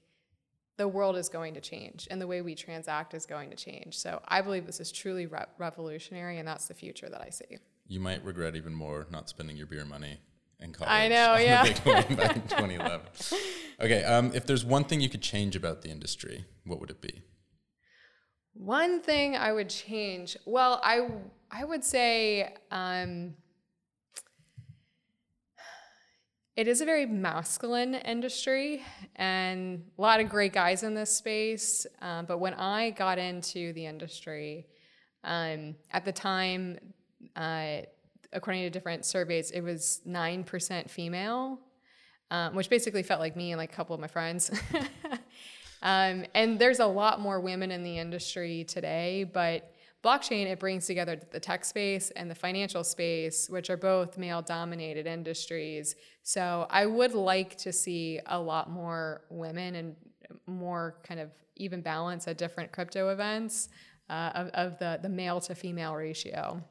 the 0.78 0.88
world 0.88 1.18
is 1.18 1.28
going 1.28 1.54
to 1.56 1.62
change 1.62 2.08
and 2.10 2.22
the 2.22 2.28
way 2.28 2.42
we 2.42 2.56
transact 2.56 3.14
is 3.14 3.26
going 3.26 3.50
to 3.50 3.56
change. 3.56 3.98
So 3.98 4.22
I 4.28 4.42
believe 4.42 4.66
this 4.66 4.80
is 4.80 4.92
truly 4.92 5.26
re- 5.26 5.46
revolutionary, 5.58 6.40
and 6.40 6.48
that's 6.48 6.68
the 6.68 6.74
future 6.74 7.10
that 7.10 7.22
I 7.22 7.30
see 7.30 7.58
you 7.88 8.00
might 8.00 8.24
regret 8.24 8.56
even 8.56 8.74
more 8.74 9.08
not 9.12 9.30
spending 9.30 9.58
your 9.58 9.68
beer 9.68 9.86
money 9.86 10.20
in 10.60 10.74
college. 10.74 10.92
I 10.92 11.08
know, 11.08 11.36
yeah. 11.40 11.64
back 11.64 12.36
in 12.36 12.42
2011. 12.48 13.06
Okay, 13.82 14.04
um, 14.04 14.32
if 14.34 14.46
there's 14.46 14.64
one 14.66 14.84
thing 14.84 15.02
you 15.02 15.10
could 15.10 15.22
change 15.22 15.56
about 15.56 15.82
the 15.82 15.90
industry, 15.90 16.46
what 16.66 16.80
would 16.80 16.90
it 16.90 17.02
be? 17.02 17.22
One 18.54 19.02
thing 19.02 19.36
I 19.36 19.52
would 19.52 19.70
change. 19.70 20.38
Well, 20.46 20.80
I 20.84 21.10
I 21.50 21.66
would 21.66 21.84
say 21.84 22.54
um, 22.72 23.34
it 26.56 26.68
is 26.68 26.82
a 26.82 26.86
very 26.86 27.08
masculine 27.08 27.96
industry 27.96 28.84
and 29.16 29.84
a 29.98 30.02
lot 30.02 30.20
of 30.20 30.30
great 30.30 30.54
guys 30.54 30.84
in 30.84 30.94
this 30.94 31.16
space. 31.16 31.88
Um, 32.02 32.26
but 32.26 32.38
when 32.38 32.54
I 32.54 32.92
got 32.92 33.18
into 33.18 33.74
the 33.74 33.88
industry, 33.88 34.68
um, 35.24 35.76
at 35.92 36.06
the 36.06 36.12
time, 36.12 36.78
uh, 37.36 37.78
according 38.34 38.64
to 38.64 38.70
different 38.70 39.06
surveys, 39.06 39.52
it 39.52 39.62
was 39.62 40.02
9% 40.08 40.90
female, 40.90 41.60
um, 42.32 42.56
which 42.56 42.70
basically 42.70 43.04
felt 43.04 43.20
like 43.20 43.36
me 43.36 43.52
and 43.52 43.60
like 43.60 43.72
a 43.72 43.76
couple 43.76 43.94
of 43.94 44.02
my 44.02 44.08
friends. 44.08 44.52
um, 45.84 46.26
and 46.34 46.60
there's 46.60 46.80
a 46.80 46.86
lot 46.86 47.22
more 47.22 47.40
women 47.40 47.72
in 47.72 47.84
the 47.84 47.98
industry 47.98 48.64
today, 48.64 49.24
but 49.24 49.72
blockchain, 50.04 50.48
it 50.48 50.60
brings 50.60 50.86
together 50.86 51.20
the 51.32 51.40
tech 51.40 51.64
space 51.64 52.12
and 52.12 52.30
the 52.30 52.36
financial 52.36 52.84
space, 52.84 53.50
which 53.50 53.70
are 53.70 53.78
both 53.78 54.18
male 54.18 54.42
dominated 54.42 55.08
industries. 55.08 55.96
So 56.24 56.68
I 56.70 56.86
would 56.86 57.14
like 57.14 57.58
to 57.60 57.72
see 57.72 58.20
a 58.26 58.40
lot 58.40 58.70
more 58.70 59.22
women 59.30 59.76
and 59.76 59.96
more 60.48 60.96
kind 61.04 61.20
of 61.20 61.30
even 61.56 61.82
balance 61.82 62.28
at 62.28 62.38
different 62.38 62.72
crypto 62.72 63.10
events 63.10 63.70
uh, 64.10 64.32
of, 64.36 64.48
of 64.50 64.80
the, 64.80 65.00
the 65.02 65.10
male 65.10 65.40
to 65.42 65.56
female 65.56 65.96
ratio. 65.96 66.62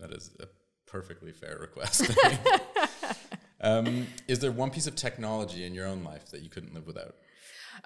That 0.00 0.12
is 0.12 0.30
a 0.40 0.46
perfectly 0.86 1.32
fair 1.32 1.58
request. 1.60 2.10
um, 3.60 4.06
is 4.26 4.40
there 4.40 4.52
one 4.52 4.70
piece 4.70 4.86
of 4.86 4.96
technology 4.96 5.64
in 5.64 5.74
your 5.74 5.86
own 5.86 6.02
life 6.02 6.30
that 6.30 6.42
you 6.42 6.50
couldn't 6.50 6.74
live 6.74 6.86
without? 6.86 7.14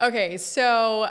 Okay, 0.00 0.38
so 0.38 1.08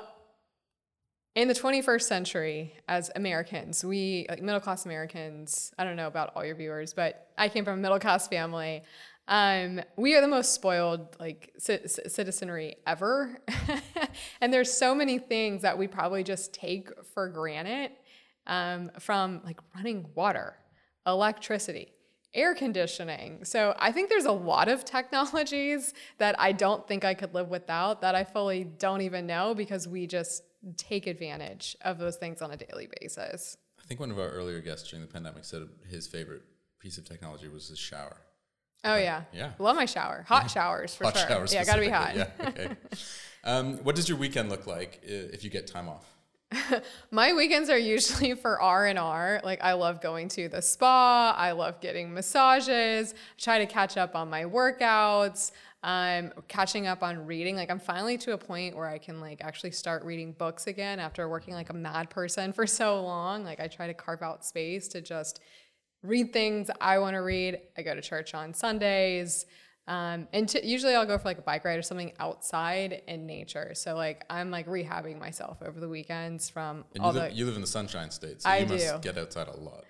in 1.35 1.47
the 1.47 1.53
21st 1.53 2.01
century, 2.03 2.73
as 2.87 3.11
Americans, 3.15 3.83
we, 3.83 4.25
like 4.29 4.41
middle 4.41 4.59
class 4.59 4.85
Americans, 4.85 5.71
I 5.77 5.83
don't 5.83 5.95
know 5.95 6.07
about 6.07 6.31
all 6.35 6.45
your 6.45 6.55
viewers, 6.55 6.93
but 6.93 7.31
I 7.37 7.49
came 7.49 7.65
from 7.65 7.79
a 7.79 7.81
middle 7.81 7.99
class 7.99 8.27
family. 8.27 8.83
Um, 9.27 9.81
we 9.95 10.15
are 10.15 10.21
the 10.21 10.27
most 10.27 10.53
spoiled 10.53 11.15
like 11.19 11.53
c- 11.57 11.87
citizenry 11.87 12.75
ever, 12.85 13.39
and 14.41 14.53
there's 14.53 14.71
so 14.71 14.93
many 14.93 15.17
things 15.17 15.61
that 15.61 15.77
we 15.77 15.87
probably 15.87 16.23
just 16.23 16.53
take 16.53 16.89
for 17.13 17.29
granted, 17.29 17.91
um, 18.45 18.91
from 18.99 19.41
like 19.45 19.59
running 19.75 20.05
water 20.15 20.55
electricity, 21.05 21.93
air 22.33 22.55
conditioning. 22.55 23.45
So 23.45 23.75
I 23.77 23.91
think 23.91 24.09
there's 24.09 24.25
a 24.25 24.31
lot 24.31 24.67
of 24.67 24.85
technologies 24.85 25.93
that 26.17 26.39
I 26.39 26.51
don't 26.51 26.87
think 26.87 27.05
I 27.05 27.13
could 27.13 27.33
live 27.33 27.49
without 27.49 28.01
that 28.01 28.15
I 28.15 28.23
fully 28.23 28.63
don't 28.63 29.01
even 29.01 29.27
know 29.27 29.53
because 29.53 29.87
we 29.87 30.07
just 30.07 30.43
take 30.77 31.07
advantage 31.07 31.75
of 31.81 31.97
those 31.97 32.15
things 32.15 32.41
on 32.41 32.51
a 32.51 32.57
daily 32.57 32.87
basis. 33.01 33.57
I 33.81 33.85
think 33.85 33.99
one 33.99 34.11
of 34.11 34.19
our 34.19 34.29
earlier 34.29 34.61
guests 34.61 34.89
during 34.89 35.05
the 35.05 35.11
pandemic 35.11 35.43
said 35.43 35.63
his 35.89 36.07
favorite 36.07 36.43
piece 36.79 36.97
of 36.97 37.05
technology 37.05 37.47
was 37.47 37.67
his 37.67 37.79
shower. 37.79 38.17
Oh 38.85 38.97
yeah, 38.97 39.23
yeah. 39.33 39.51
Love 39.59 39.75
my 39.75 39.85
shower. 39.85 40.25
Hot 40.27 40.51
showers 40.51 40.95
for 40.95 41.05
hot 41.05 41.17
sure. 41.17 41.27
Showers 41.27 41.53
yeah, 41.53 41.63
gotta 41.63 41.81
be 41.81 41.89
hot. 41.89 42.15
Yeah. 42.15 42.27
Okay. 42.39 42.69
um, 43.43 43.77
what 43.83 43.95
does 43.95 44.09
your 44.09 44.17
weekend 44.17 44.49
look 44.49 44.67
like 44.67 44.99
if 45.03 45.43
you 45.43 45.49
get 45.49 45.67
time 45.67 45.87
off? 45.87 46.12
my 47.11 47.33
weekends 47.33 47.69
are 47.69 47.77
usually 47.77 48.33
for 48.41 48.61
R 48.61 48.87
and 48.87 48.99
R. 48.99 49.41
Like 49.43 49.61
I 49.63 49.73
love 49.73 50.01
going 50.01 50.27
to 50.29 50.49
the 50.49 50.61
spa. 50.61 51.33
I 51.37 51.51
love 51.51 51.81
getting 51.81 52.13
massages. 52.13 53.13
I 53.13 53.41
try 53.41 53.59
to 53.59 53.65
catch 53.65 53.97
up 53.97 54.15
on 54.15 54.29
my 54.29 54.43
workouts. 54.43 55.51
I'm 55.83 56.31
catching 56.47 56.87
up 56.87 57.03
on 57.03 57.25
reading. 57.25 57.55
Like 57.55 57.69
I'm 57.69 57.79
finally 57.79 58.17
to 58.19 58.33
a 58.33 58.37
point 58.37 58.75
where 58.75 58.87
I 58.87 58.97
can 58.97 59.19
like 59.19 59.41
actually 59.43 59.71
start 59.71 60.03
reading 60.05 60.31
books 60.31 60.67
again 60.67 60.99
after 60.99 61.27
working 61.27 61.53
like 61.53 61.69
a 61.69 61.73
mad 61.73 62.09
person 62.09 62.53
for 62.53 62.65
so 62.65 63.01
long. 63.01 63.43
Like 63.43 63.59
I 63.59 63.67
try 63.67 63.87
to 63.87 63.93
carve 63.93 64.21
out 64.21 64.45
space 64.45 64.87
to 64.89 65.01
just 65.01 65.41
read 66.01 66.31
things 66.31 66.69
I 66.79 66.99
want 66.99 67.15
to 67.15 67.21
read. 67.21 67.59
I 67.77 67.81
go 67.81 67.95
to 67.95 68.01
church 68.01 68.33
on 68.33 68.53
Sundays. 68.53 69.45
Um, 69.87 70.27
and 70.31 70.47
t- 70.47 70.61
usually 70.63 70.95
I'll 70.95 71.05
go 71.05 71.17
for 71.17 71.25
like 71.25 71.39
a 71.39 71.41
bike 71.43 71.65
ride 71.65 71.77
or 71.77 71.81
something 71.81 72.13
outside 72.19 73.01
in 73.07 73.25
nature. 73.25 73.71
So 73.73 73.95
like 73.95 74.25
I'm 74.29 74.49
like 74.49 74.67
rehabbing 74.67 75.19
myself 75.19 75.57
over 75.61 75.79
the 75.79 75.89
weekends 75.89 76.49
from 76.49 76.85
and 76.95 77.03
all 77.03 77.13
you 77.13 77.19
live, 77.19 77.31
the. 77.31 77.37
You 77.37 77.45
live 77.45 77.55
in 77.55 77.61
the 77.61 77.67
Sunshine 77.67 78.09
State, 78.09 78.41
so 78.41 78.49
I 78.49 78.59
you 78.59 78.65
do. 78.65 78.73
must 78.73 79.01
get 79.01 79.17
outside 79.17 79.47
a 79.47 79.57
lot. 79.57 79.83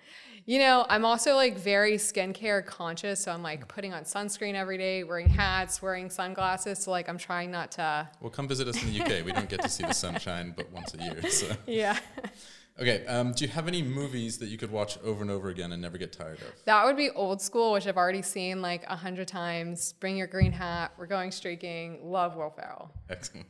You 0.46 0.58
know, 0.58 0.84
I'm 0.90 1.06
also 1.06 1.36
like 1.36 1.56
very 1.56 1.94
skincare 1.94 2.66
conscious, 2.66 3.20
so 3.20 3.32
I'm 3.32 3.42
like 3.42 3.66
putting 3.66 3.94
on 3.94 4.02
sunscreen 4.02 4.54
every 4.54 4.76
day, 4.76 5.02
wearing 5.02 5.28
hats, 5.28 5.80
wearing 5.80 6.10
sunglasses. 6.10 6.80
So 6.80 6.90
like 6.90 7.08
I'm 7.08 7.16
trying 7.16 7.50
not 7.50 7.72
to. 7.72 8.08
Well, 8.20 8.30
come 8.30 8.46
visit 8.46 8.68
us 8.68 8.82
in 8.82 8.92
the 8.92 9.00
UK. 9.00 9.24
we 9.24 9.32
don't 9.32 9.48
get 9.48 9.62
to 9.62 9.68
see 9.70 9.84
the 9.84 9.94
sunshine 9.94 10.52
but 10.54 10.70
once 10.70 10.92
a 10.94 10.98
year. 10.98 11.30
So. 11.30 11.46
Yeah. 11.66 11.98
Okay. 12.80 13.06
Um, 13.06 13.32
do 13.32 13.44
you 13.44 13.50
have 13.52 13.68
any 13.68 13.82
movies 13.82 14.38
that 14.38 14.46
you 14.46 14.58
could 14.58 14.70
watch 14.70 14.98
over 15.04 15.22
and 15.22 15.30
over 15.30 15.48
again 15.48 15.72
and 15.72 15.80
never 15.80 15.96
get 15.96 16.12
tired 16.12 16.38
of? 16.38 16.64
That 16.64 16.84
would 16.84 16.96
be 16.96 17.10
old 17.10 17.40
school, 17.40 17.72
which 17.72 17.86
I've 17.86 17.96
already 17.96 18.22
seen 18.22 18.60
like 18.62 18.84
a 18.88 18.96
hundred 18.96 19.28
times. 19.28 19.92
Bring 20.00 20.16
your 20.16 20.26
green 20.26 20.50
hat. 20.50 20.92
We're 20.98 21.06
going 21.06 21.30
streaking. 21.30 22.10
Love 22.10 22.36
Will 22.36 22.50
Ferrell. 22.50 22.90
Excellent. 23.08 23.46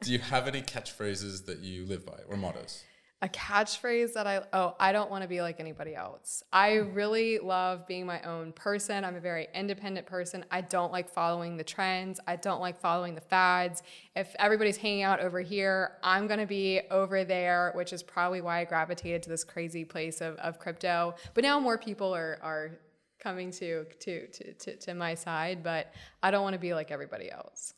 do 0.00 0.12
you 0.12 0.20
have 0.20 0.46
any 0.46 0.62
catchphrases 0.62 1.46
that 1.46 1.58
you 1.58 1.86
live 1.86 2.06
by 2.06 2.20
or 2.28 2.36
mottos? 2.36 2.84
A 3.22 3.28
catchphrase 3.28 4.12
that 4.12 4.26
I 4.26 4.42
oh 4.52 4.74
I 4.78 4.92
don't 4.92 5.10
want 5.10 5.22
to 5.22 5.28
be 5.28 5.40
like 5.40 5.58
anybody 5.58 5.94
else. 5.94 6.42
I 6.52 6.74
really 6.74 7.38
love 7.38 7.86
being 7.86 8.04
my 8.04 8.20
own 8.22 8.52
person. 8.52 9.04
I'm 9.04 9.16
a 9.16 9.20
very 9.20 9.48
independent 9.54 10.06
person. 10.06 10.44
I 10.50 10.60
don't 10.60 10.92
like 10.92 11.08
following 11.08 11.56
the 11.56 11.64
trends. 11.64 12.20
I 12.26 12.36
don't 12.36 12.60
like 12.60 12.78
following 12.78 13.14
the 13.14 13.22
fads. 13.22 13.82
If 14.14 14.34
everybody's 14.38 14.76
hanging 14.76 15.02
out 15.02 15.20
over 15.20 15.40
here, 15.40 15.92
I'm 16.02 16.26
going 16.26 16.40
to 16.40 16.46
be 16.46 16.82
over 16.90 17.24
there, 17.24 17.72
which 17.74 17.94
is 17.94 18.02
probably 18.02 18.42
why 18.42 18.60
I 18.60 18.64
gravitated 18.64 19.22
to 19.22 19.30
this 19.30 19.44
crazy 19.44 19.84
place 19.84 20.20
of, 20.20 20.36
of 20.36 20.58
crypto. 20.58 21.14
But 21.32 21.42
now 21.42 21.58
more 21.58 21.78
people 21.78 22.14
are 22.14 22.38
are 22.42 22.78
coming 23.18 23.50
to 23.52 23.84
to 24.00 24.26
to 24.26 24.52
to, 24.52 24.76
to 24.76 24.94
my 24.94 25.14
side, 25.14 25.62
but 25.62 25.94
I 26.22 26.30
don't 26.30 26.42
want 26.42 26.52
to 26.52 26.60
be 26.60 26.74
like 26.74 26.90
everybody 26.90 27.30
else. 27.30 27.72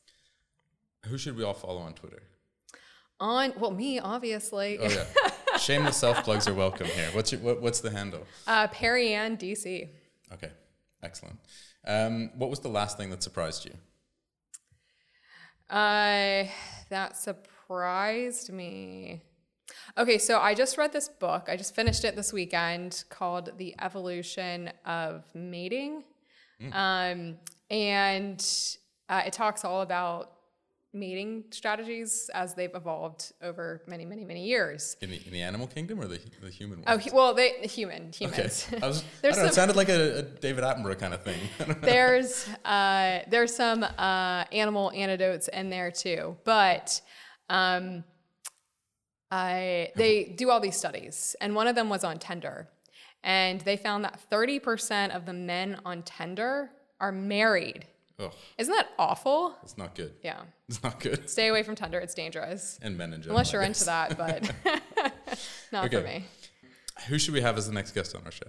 Who 1.07 1.16
should 1.16 1.37
we 1.37 1.44
all 1.44 1.55
follow 1.55 1.79
on 1.79 1.94
Twitter? 1.94 2.22
On 3.20 3.52
well, 3.59 3.72
me 3.72 3.98
obviously. 3.98 4.78
Oh 4.78 4.88
yeah, 4.88 5.04
shameless 5.59 5.96
self 5.96 6.22
plugs 6.22 6.46
are 6.46 6.54
welcome 6.54 6.87
here. 6.87 7.09
What's 7.12 7.33
your 7.33 7.40
what, 7.40 7.61
what's 7.61 7.81
the 7.81 7.90
handle? 7.90 8.26
Uh, 8.46 8.68
Perianne 8.68 9.38
DC. 9.38 9.88
Okay, 10.33 10.50
excellent. 11.02 11.38
Um, 11.87 12.31
what 12.37 12.50
was 12.50 12.61
the 12.61 12.68
last 12.68 12.96
thing 12.96 13.11
that 13.11 13.22
surprised 13.22 13.64
you? 13.64 13.72
Uh, 15.68 16.44
that 16.90 17.16
surprised 17.16 18.52
me. 18.52 19.22
Okay, 19.96 20.18
so 20.18 20.38
I 20.38 20.54
just 20.54 20.78
read 20.78 20.92
this 20.92 21.09
book. 21.09 21.48
I 21.48 21.57
just 21.57 21.74
finished 21.74 22.04
it 22.04 22.16
this 22.16 22.33
weekend 22.33 23.04
called 23.11 23.50
The 23.59 23.74
Evolution 23.81 24.70
of 24.87 25.24
Mating. 25.35 26.04
Mm. 26.62 26.74
Um, 26.74 27.37
and 27.70 28.46
uh, 29.09 29.22
it 29.26 29.33
talks 29.33 29.64
all 29.64 29.83
about 29.83 30.33
mating 30.94 31.44
strategies 31.51 32.31
as 32.33 32.55
they've 32.55 32.74
evolved 32.74 33.33
over 33.42 33.83
many, 33.87 34.05
many, 34.05 34.24
many 34.24 34.44
years. 34.44 34.96
In 35.01 35.11
the, 35.11 35.20
in 35.27 35.33
the 35.33 35.42
animal 35.42 35.66
kingdom 35.66 36.01
or 36.01 36.07
the, 36.07 36.18
the 36.42 36.51
human 36.51 36.83
oh, 36.87 36.94
ones? 36.94 37.09
Oh, 37.11 37.14
well, 37.14 37.35
they 37.35 37.51
human 37.62 38.11
humans. 38.12 38.66
Okay. 38.72 38.83
I 38.83 38.87
was, 38.87 39.05
I 39.22 39.29
don't 39.29 39.37
know, 39.37 39.44
it 39.44 39.55
sounded 39.55 39.77
like 39.77 39.88
a, 39.88 40.18
a, 40.18 40.22
David 40.22 40.64
Attenborough 40.64 40.98
kind 40.98 41.14
of 41.14 41.22
thing. 41.22 41.38
there's 41.83 42.48
uh, 42.64 43.20
there's 43.29 43.55
some 43.55 43.83
uh, 43.83 44.44
animal 44.53 44.90
antidotes 44.92 45.48
in 45.48 45.68
there 45.68 45.90
too, 45.90 46.37
but 46.44 47.01
um, 47.51 48.05
I 49.31 49.90
they 49.94 50.24
do 50.24 50.51
all 50.51 50.61
these 50.61 50.77
studies, 50.77 51.37
and 51.40 51.55
one 51.55 51.66
of 51.66 51.74
them 51.74 51.90
was 51.90 52.03
on 52.03 52.18
Tinder, 52.18 52.68
and 53.22 53.61
they 53.61 53.77
found 53.77 54.05
that 54.05 54.20
30% 54.31 55.14
of 55.14 55.27
the 55.27 55.35
men 55.35 55.81
on 55.85 56.03
Tinder 56.03 56.70
are 57.01 57.12
married 57.12 57.87
Ugh. 58.20 58.33
Isn't 58.59 58.74
that 58.74 58.88
awful? 58.98 59.54
It's 59.62 59.78
not 59.78 59.94
good. 59.94 60.14
Yeah. 60.22 60.40
It's 60.68 60.83
not 60.83 61.00
good. 61.00 61.31
Stay 61.31 61.48
away 61.48 61.62
from 61.62 61.76
Tinder. 61.76 61.98
It's 61.98 62.14
dangerous. 62.14 62.78
And 62.83 62.98
men 62.98 63.12
in 63.12 63.22
general. 63.22 63.37
Unless 63.37 63.52
you're 63.52 63.62
into 63.62 63.85
that, 63.85 64.18
but 64.18 64.50
not 65.72 65.87
okay. 65.87 65.96
for 65.96 66.02
me. 66.02 66.24
Who 67.09 67.18
should 67.18 67.35
we 67.35 67.40
have 67.40 67.57
as 67.57 67.66
the 67.66 67.72
next 67.72 67.92
guest 67.92 68.16
on 68.16 68.24
our 68.24 68.33
show? 68.33 68.48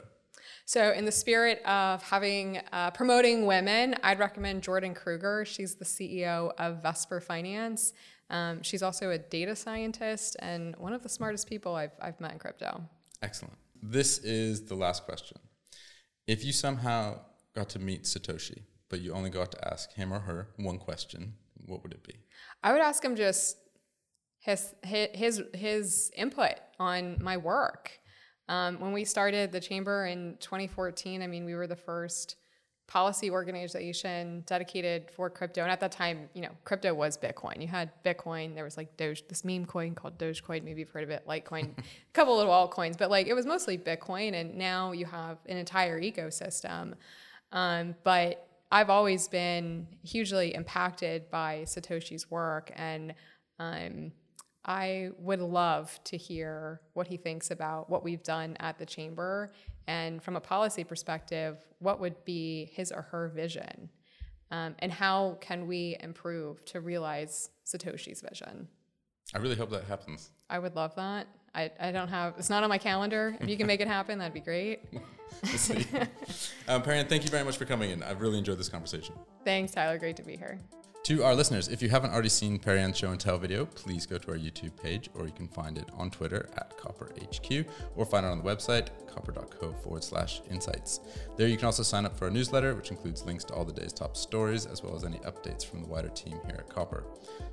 So, 0.65 0.91
in 0.91 1.05
the 1.05 1.11
spirit 1.11 1.63
of 1.65 2.03
having 2.03 2.61
uh, 2.71 2.91
promoting 2.91 3.45
women, 3.47 3.95
I'd 4.03 4.19
recommend 4.19 4.61
Jordan 4.61 4.93
Kruger. 4.93 5.43
She's 5.45 5.75
the 5.75 5.85
CEO 5.85 6.51
of 6.59 6.83
Vesper 6.83 7.19
Finance. 7.19 7.93
Um, 8.29 8.61
she's 8.61 8.83
also 8.83 9.09
a 9.09 9.17
data 9.17 9.55
scientist 9.55 10.35
and 10.39 10.75
one 10.75 10.93
of 10.93 11.01
the 11.01 11.09
smartest 11.09 11.49
people 11.49 11.75
I've, 11.75 11.93
I've 11.99 12.19
met 12.19 12.33
in 12.33 12.39
crypto. 12.39 12.83
Excellent. 13.23 13.55
This 13.81 14.19
is 14.19 14.65
the 14.65 14.75
last 14.75 15.05
question. 15.05 15.37
If 16.27 16.45
you 16.45 16.53
somehow 16.53 17.21
got 17.55 17.69
to 17.69 17.79
meet 17.79 18.03
Satoshi, 18.03 18.61
but 18.89 19.01
you 19.01 19.13
only 19.13 19.29
got 19.29 19.51
to 19.51 19.67
ask 19.71 19.93
him 19.93 20.13
or 20.13 20.19
her 20.19 20.49
one 20.57 20.77
question, 20.77 21.33
what 21.65 21.83
would 21.83 21.93
it 21.93 22.03
be? 22.03 22.15
I 22.63 22.71
would 22.71 22.81
ask 22.81 23.03
him 23.03 23.15
just 23.15 23.57
his 24.39 24.73
his 24.83 25.41
his 25.53 26.11
input 26.15 26.55
on 26.79 27.17
my 27.21 27.37
work. 27.37 27.91
Um, 28.47 28.79
when 28.79 28.93
we 28.93 29.05
started 29.05 29.51
the 29.51 29.59
chamber 29.59 30.07
in 30.07 30.35
2014, 30.39 31.21
I 31.21 31.27
mean, 31.27 31.45
we 31.45 31.53
were 31.53 31.67
the 31.67 31.75
first 31.75 32.35
policy 32.87 33.29
organization 33.29 34.43
dedicated 34.47 35.11
for 35.11 35.29
crypto. 35.29 35.61
And 35.61 35.71
at 35.71 35.79
that 35.81 35.91
time, 35.91 36.27
you 36.33 36.41
know, 36.41 36.49
crypto 36.65 36.91
was 36.91 37.15
Bitcoin. 37.15 37.61
You 37.61 37.67
had 37.67 37.91
Bitcoin. 38.03 38.55
There 38.55 38.63
was 38.63 38.77
like 38.77 38.97
Doge, 38.97 39.27
this 39.27 39.45
meme 39.45 39.67
coin 39.67 39.93
called 39.93 40.17
Dogecoin. 40.17 40.63
Maybe 40.63 40.79
you've 40.79 40.89
heard 40.89 41.03
of 41.03 41.11
it. 41.11 41.23
Litecoin, 41.27 41.77
a 41.77 41.83
couple 42.13 42.35
little 42.35 42.51
altcoins, 42.51 42.97
but 42.97 43.11
like 43.11 43.27
it 43.27 43.35
was 43.35 43.45
mostly 43.45 43.77
Bitcoin. 43.77 44.33
And 44.33 44.55
now 44.55 44.91
you 44.91 45.05
have 45.05 45.37
an 45.45 45.57
entire 45.57 46.01
ecosystem. 46.01 46.93
Um, 47.51 47.93
but 48.03 48.48
I've 48.71 48.89
always 48.89 49.27
been 49.27 49.87
hugely 50.03 50.53
impacted 50.53 51.29
by 51.31 51.63
Satoshi's 51.65 52.29
work, 52.29 52.71
and 52.75 53.13
um, 53.57 54.11
I 54.63 55.09
would 55.17 55.41
love 55.41 55.99
to 56.05 56.17
hear 56.17 56.81
what 56.93 57.07
he 57.07 57.17
thinks 57.17 57.49
about 57.49 57.89
what 57.89 58.03
we've 58.03 58.21
done 58.21 58.55
at 58.59 58.77
the 58.77 58.85
chamber. 58.85 59.51
And 59.87 60.21
from 60.21 60.35
a 60.35 60.39
policy 60.39 60.83
perspective, 60.83 61.57
what 61.79 61.99
would 61.99 62.23
be 62.25 62.69
his 62.73 62.91
or 62.91 63.01
her 63.03 63.29
vision? 63.29 63.89
Um, 64.51 64.75
and 64.79 64.91
how 64.91 65.37
can 65.41 65.67
we 65.67 65.97
improve 66.01 66.63
to 66.65 66.81
realize 66.81 67.49
Satoshi's 67.65 68.21
vision? 68.21 68.67
I 69.33 69.39
really 69.39 69.55
hope 69.55 69.69
that 69.71 69.85
happens. 69.85 70.31
I 70.49 70.59
would 70.59 70.75
love 70.75 70.95
that. 70.95 71.27
I, 71.53 71.71
I 71.79 71.91
don't 71.91 72.07
have, 72.09 72.35
it's 72.37 72.49
not 72.49 72.63
on 72.63 72.69
my 72.69 72.77
calendar. 72.77 73.35
If 73.39 73.49
you 73.49 73.57
can 73.57 73.67
make 73.67 73.81
it 73.81 73.87
happen, 73.87 74.19
that'd 74.19 74.33
be 74.33 74.39
great. 74.39 74.81
see. 75.43 75.85
um, 76.67 76.81
Perry 76.81 77.03
thank 77.03 77.23
you 77.23 77.29
very 77.29 77.43
much 77.43 77.57
for 77.57 77.65
coming 77.65 77.91
in. 77.91 78.03
I've 78.03 78.21
really 78.21 78.37
enjoyed 78.37 78.57
this 78.57 78.69
conversation. 78.69 79.15
Thanks, 79.43 79.71
Tyler. 79.71 79.97
Great 79.97 80.17
to 80.17 80.23
be 80.23 80.35
here. 80.35 80.59
To 81.09 81.23
our 81.23 81.33
listeners, 81.33 81.69
if 81.69 81.81
you 81.81 81.89
haven't 81.89 82.11
already 82.11 82.29
seen 82.29 82.59
Perianne's 82.59 82.95
show 82.95 83.09
and 83.09 83.19
tell 83.19 83.39
video, 83.39 83.65
please 83.65 84.05
go 84.05 84.19
to 84.19 84.29
our 84.29 84.37
YouTube 84.37 84.79
page 84.79 85.09
or 85.15 85.25
you 85.25 85.31
can 85.31 85.47
find 85.47 85.75
it 85.75 85.89
on 85.97 86.11
Twitter 86.11 86.47
at 86.55 86.77
CopperHQ 86.77 87.65
or 87.95 88.05
find 88.05 88.27
it 88.27 88.29
on 88.29 88.37
the 88.37 88.43
website 88.43 88.89
copper.co 89.07 89.73
forward 89.81 90.03
slash 90.03 90.43
insights. 90.51 90.99
There 91.35 91.47
you 91.47 91.57
can 91.57 91.65
also 91.65 91.81
sign 91.81 92.05
up 92.05 92.15
for 92.15 92.25
our 92.25 92.29
newsletter, 92.29 92.75
which 92.75 92.91
includes 92.91 93.25
links 93.25 93.43
to 93.45 93.55
all 93.55 93.65
the 93.65 93.73
day's 93.73 93.91
top 93.91 94.15
stories 94.15 94.67
as 94.67 94.83
well 94.83 94.95
as 94.95 95.03
any 95.03 95.17
updates 95.21 95.65
from 95.65 95.81
the 95.81 95.87
wider 95.87 96.09
team 96.09 96.37
here 96.45 96.57
at 96.59 96.69
Copper. 96.69 97.03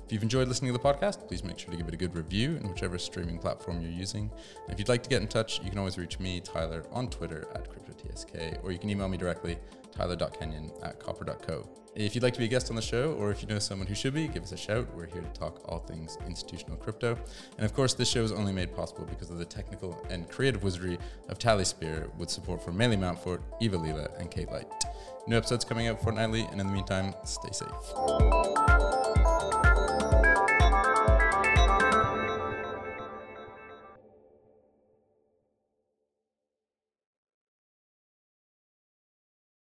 If 0.05 0.13
you've 0.13 0.21
enjoyed 0.21 0.47
listening 0.47 0.71
to 0.71 0.77
the 0.77 0.93
podcast, 0.93 1.27
please 1.27 1.43
make 1.43 1.57
sure 1.57 1.71
to 1.71 1.77
give 1.77 1.87
it 1.87 1.95
a 1.95 1.97
good 1.97 2.13
review 2.15 2.57
in 2.57 2.69
whichever 2.69 2.99
streaming 2.99 3.39
platform 3.39 3.81
you're 3.81 3.89
using. 3.89 4.29
And 4.65 4.73
if 4.73 4.77
you'd 4.77 4.87
like 4.87 5.01
to 5.01 5.09
get 5.09 5.23
in 5.23 5.27
touch, 5.27 5.63
you 5.63 5.71
can 5.71 5.79
always 5.79 5.97
reach 5.97 6.19
me, 6.19 6.41
Tyler, 6.41 6.85
on 6.91 7.09
Twitter 7.09 7.47
at 7.55 7.67
CryptoTSK, 7.67 8.63
or 8.63 8.71
you 8.71 8.77
can 8.77 8.91
email 8.91 9.07
me 9.07 9.17
directly, 9.17 9.57
tyler.kenyon 9.97 10.71
at 10.83 10.99
copper.co. 10.99 11.67
If 11.95 12.13
you'd 12.13 12.23
like 12.23 12.33
to 12.33 12.39
be 12.39 12.45
a 12.45 12.47
guest 12.47 12.69
on 12.69 12.75
the 12.75 12.81
show, 12.81 13.13
or 13.13 13.31
if 13.31 13.41
you 13.41 13.47
know 13.47 13.57
someone 13.57 13.87
who 13.87 13.95
should 13.95 14.13
be, 14.13 14.27
give 14.27 14.43
us 14.43 14.51
a 14.51 14.57
shout. 14.57 14.87
We're 14.95 15.07
here 15.07 15.21
to 15.21 15.39
talk 15.39 15.67
all 15.67 15.79
things 15.79 16.15
institutional 16.27 16.77
crypto. 16.77 17.17
And 17.57 17.65
of 17.65 17.73
course, 17.73 17.95
this 17.95 18.07
show 18.07 18.23
is 18.23 18.31
only 18.31 18.53
made 18.53 18.75
possible 18.75 19.05
because 19.05 19.31
of 19.31 19.39
the 19.39 19.45
technical 19.45 20.05
and 20.11 20.29
creative 20.29 20.61
wizardry 20.61 20.99
of 21.27 21.39
Tally 21.39 21.65
Spear 21.65 22.07
with 22.19 22.29
support 22.29 22.61
from 22.63 22.77
Melee 22.77 22.97
Mountfort, 22.97 23.41
Eva 23.59 23.77
Lila, 23.77 24.09
and 24.19 24.29
Kate 24.29 24.51
Light. 24.51 24.67
New 25.27 25.35
episodes 25.35 25.65
coming 25.65 25.87
out 25.87 25.99
fortnightly, 26.01 26.41
and 26.51 26.61
in 26.61 26.67
the 26.67 26.73
meantime, 26.73 27.15
stay 27.25 27.51
safe. 27.51 28.56